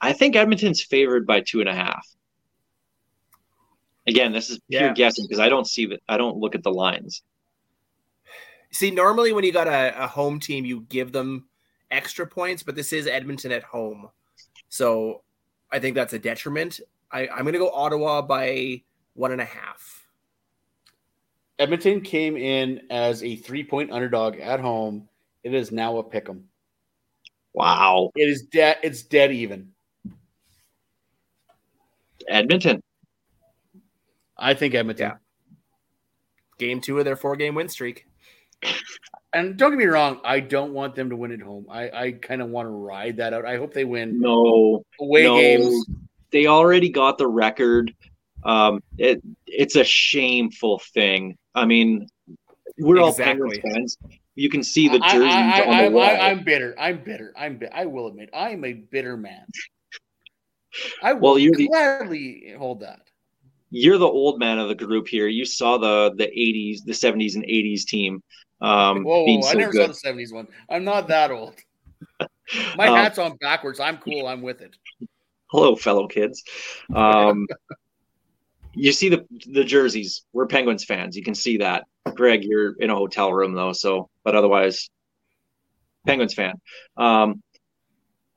[0.00, 2.06] I think Edmonton's favored by two and a half.
[4.06, 4.92] Again, this is pure Yeah.
[4.92, 6.00] guessing because I don't see that.
[6.08, 7.22] I don't look at the lines.
[8.70, 11.48] See, normally when you got a, a home team, you give them
[11.90, 14.08] extra points, but this is Edmonton at home.
[14.68, 15.22] So
[15.72, 16.80] I think that's a detriment.
[17.10, 18.82] I, I'm going to go Ottawa by
[19.16, 20.06] one and a half.
[21.58, 25.08] Edmonton came in as a three point underdog at home.
[25.42, 26.44] It is now a pick 'em.
[27.54, 28.76] Wow, It is dead.
[28.82, 29.72] It's dead even.
[32.28, 32.82] Edmonton.
[34.36, 35.12] I think Edmonton.
[35.12, 35.16] Yeah.
[36.58, 38.06] Game two of their four game win streak.
[39.32, 41.66] And don't get me wrong, I don't want them to win at home.
[41.70, 43.44] I, I kind of want to ride that out.
[43.44, 45.86] I hope they win No, away no, games.
[46.30, 47.92] they already got the record.
[48.46, 51.36] Um, it it's a shameful thing.
[51.54, 52.06] I mean,
[52.78, 53.98] we're all Penguins fans.
[54.36, 56.02] You can see the I, jerseys I, on I, the wall.
[56.04, 56.74] I, am bitter.
[56.78, 57.32] I'm bitter.
[57.36, 57.58] I'm.
[57.58, 59.44] Bi- I will admit, I am a bitter man.
[61.02, 63.00] I will Well, you're the- gladly hold that.
[63.70, 65.26] You're the old man of the group here.
[65.26, 68.22] You saw the the 80s, the 70s, and 80s team
[68.60, 69.94] um, Whoa, whoa, I never good.
[69.94, 70.46] saw the '70s one.
[70.70, 71.54] I'm not that old.
[72.76, 73.80] My Um, hat's on backwards.
[73.80, 74.26] I'm cool.
[74.28, 74.76] I'm with it.
[75.50, 76.42] hello fellow kids
[76.94, 77.46] um
[78.76, 80.24] you see the the jerseys.
[80.32, 81.16] We're penguins fans.
[81.16, 81.84] You can see that.
[82.14, 84.88] Greg you're in a hotel room though so but otherwise
[86.06, 86.54] penguins fan.
[86.96, 87.42] Um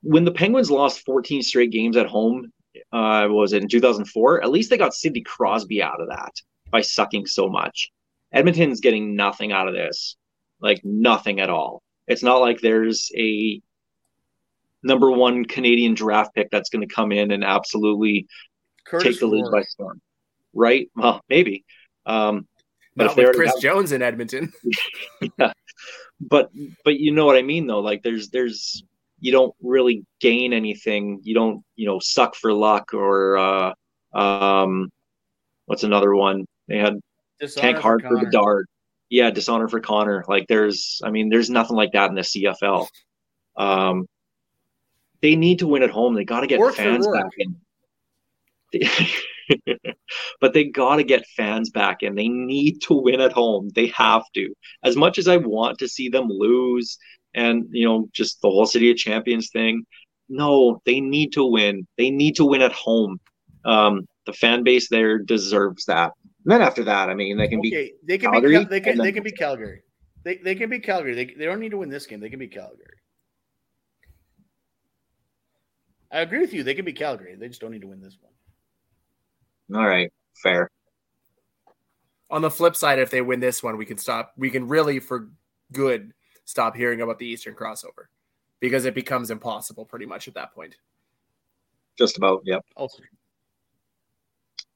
[0.02, 2.52] when the penguins lost 14 straight games at home
[2.92, 6.32] uh was it in 2004 at least they got sidney crosby out of that
[6.70, 7.90] by sucking so much.
[8.32, 10.16] Edmonton's getting nothing out of this
[10.60, 11.82] like nothing at all.
[12.06, 13.60] It's not like there's a
[14.82, 18.26] number one Canadian draft pick that's going to come in and absolutely
[18.86, 19.52] Curtis take the league Rourke.
[19.52, 20.00] by storm.
[20.54, 20.90] Right?
[20.96, 21.64] Well, maybe.
[22.06, 22.46] Um,
[22.96, 24.52] but Not if with Chris have- Jones in Edmonton.
[26.20, 26.50] but
[26.84, 27.80] but you know what I mean though.
[27.80, 28.82] Like there's there's
[29.20, 31.20] you don't really gain anything.
[31.22, 33.72] You don't you know suck for luck or uh,
[34.18, 34.90] um,
[35.66, 36.46] what's another one?
[36.68, 37.00] They had
[37.38, 38.24] Dishonor tank hard for Connor.
[38.26, 38.66] Bedard.
[39.08, 40.24] Yeah, dishonor for Connor.
[40.28, 42.86] Like there's, I mean, there's nothing like that in the CFL.
[43.56, 44.06] Um,
[45.20, 46.14] they need to win at home.
[46.14, 47.56] They got to get Work fans back in.
[50.40, 52.14] but they got to get fans back in.
[52.14, 53.70] They need to win at home.
[53.74, 54.54] They have to.
[54.84, 56.98] As much as I want to see them lose,
[57.34, 59.84] and you know, just the whole city of champions thing.
[60.28, 61.86] No, they need to win.
[61.98, 63.18] They need to win at home.
[63.64, 66.12] Um, the fan base there deserves that.
[66.44, 68.96] And then after that, I mean, they can be they can Calgary, be they can
[68.96, 69.82] then- they can be Calgary.
[70.22, 71.14] They they can be Calgary.
[71.14, 72.20] They, they don't need to win this game.
[72.20, 72.98] They can be Calgary.
[76.12, 76.62] I agree with you.
[76.62, 77.36] They can be Calgary.
[77.36, 78.29] They just don't need to win this one.
[79.74, 80.12] All right,
[80.42, 80.70] fair.
[82.30, 84.32] On the flip side, if they win this one, we can stop.
[84.36, 85.28] We can really, for
[85.72, 86.12] good,
[86.44, 88.06] stop hearing about the Eastern crossover
[88.60, 90.76] because it becomes impossible pretty much at that point.
[91.98, 92.64] Just about, yep.
[92.76, 93.02] Also,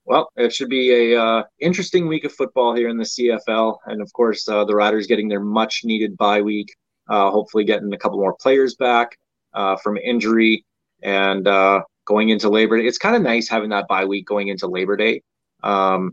[0.05, 4.03] Well, it should be a uh, interesting week of football here in the CFL, and
[4.03, 6.75] of course, uh, the Riders getting their much needed bye week.
[7.09, 9.17] Uh, hopefully, getting a couple more players back
[9.53, 10.65] uh, from injury
[11.03, 12.87] and uh, going into Labor Day.
[12.87, 15.23] It's kind of nice having that bye week going into Labor Day.
[15.63, 16.13] Um,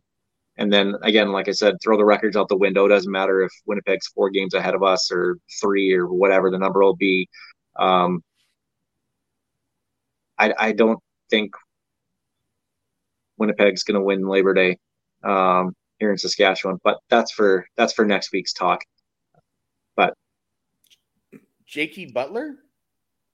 [0.57, 2.85] and then again, like I said, throw the records out the window.
[2.85, 6.59] It doesn't matter if Winnipeg's four games ahead of us or three or whatever the
[6.59, 7.27] number will be.
[7.77, 8.23] Um,
[10.37, 10.99] I, I don't
[11.29, 11.53] think
[13.37, 14.77] Winnipeg's going to win Labor Day
[15.23, 18.81] um, here in Saskatchewan, but that's for that's for next week's talk.
[19.95, 20.13] But
[21.67, 22.57] JT Butler,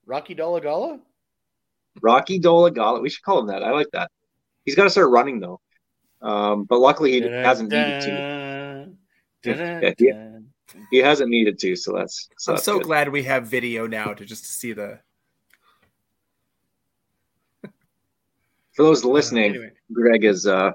[0.06, 1.00] Rocky Dolegala.
[2.02, 3.64] Rocky Dolegala, we should call him that.
[3.64, 4.12] I like that.
[4.66, 5.60] He's got to start running though,
[6.22, 8.90] um, but luckily he hasn't needed to.
[9.44, 10.40] Yeah, yeah.
[10.92, 12.84] He hasn't needed to, so that's so, I'm that's so good.
[12.86, 15.00] glad we have video now to just see the.
[18.74, 20.72] For those listening, Anyway, Greg is uh,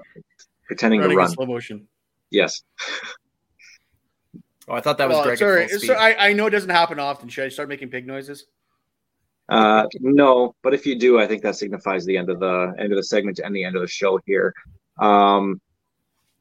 [0.65, 1.29] pretending to running in run.
[1.31, 1.87] slow motion.
[2.31, 2.63] Yes.
[4.67, 5.37] Oh, I thought that was Well, Greg.
[5.37, 5.87] sorry, at full speed.
[5.87, 7.29] so I, I know it doesn't happen often.
[7.29, 8.45] Should I start making pig noises?
[9.49, 12.91] Uh, no, but if you do, I think that signifies the end of the end
[12.93, 14.53] of the segment and the end of the show here.
[14.99, 15.59] Um,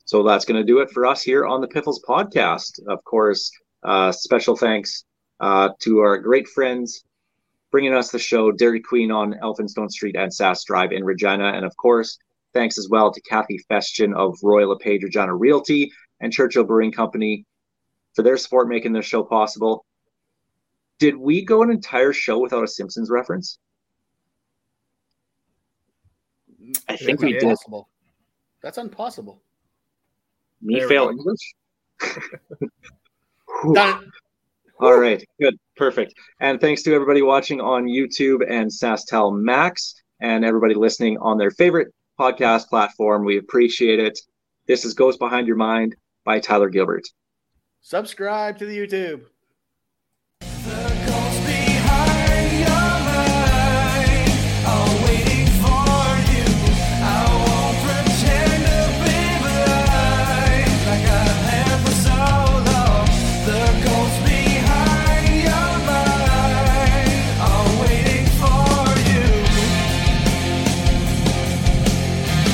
[0.04, 2.80] So that's going to do it for us here on the Piffles podcast.
[2.88, 3.50] Of course,
[3.82, 5.04] uh, special thanks
[5.40, 7.04] uh, to our great friends
[7.70, 11.52] bringing us the show, Dairy Queen on Elphinstone Street and Sask Drive in Regina.
[11.54, 12.18] And of course,
[12.52, 17.46] thanks as well to Kathy Festian of Royal LePage Regina Realty and Churchill Brewing Company
[18.14, 19.86] for their support making this show possible.
[21.02, 23.58] Did we go an entire show without a Simpsons reference?
[26.88, 27.42] I think That's we did.
[27.42, 27.88] impossible.
[28.62, 29.42] That's impossible.
[30.60, 31.08] Me There we fail.
[31.08, 31.54] English.
[33.62, 33.74] Whew.
[33.74, 34.10] Done it.
[34.78, 36.14] All right, good, perfect.
[36.38, 41.50] And thanks to everybody watching on YouTube and SaskTel Max, and everybody listening on their
[41.50, 43.24] favorite podcast platform.
[43.24, 44.20] We appreciate it.
[44.68, 47.08] This is Ghost Behind Your Mind by Tyler Gilbert.
[47.80, 49.22] Subscribe to the YouTube.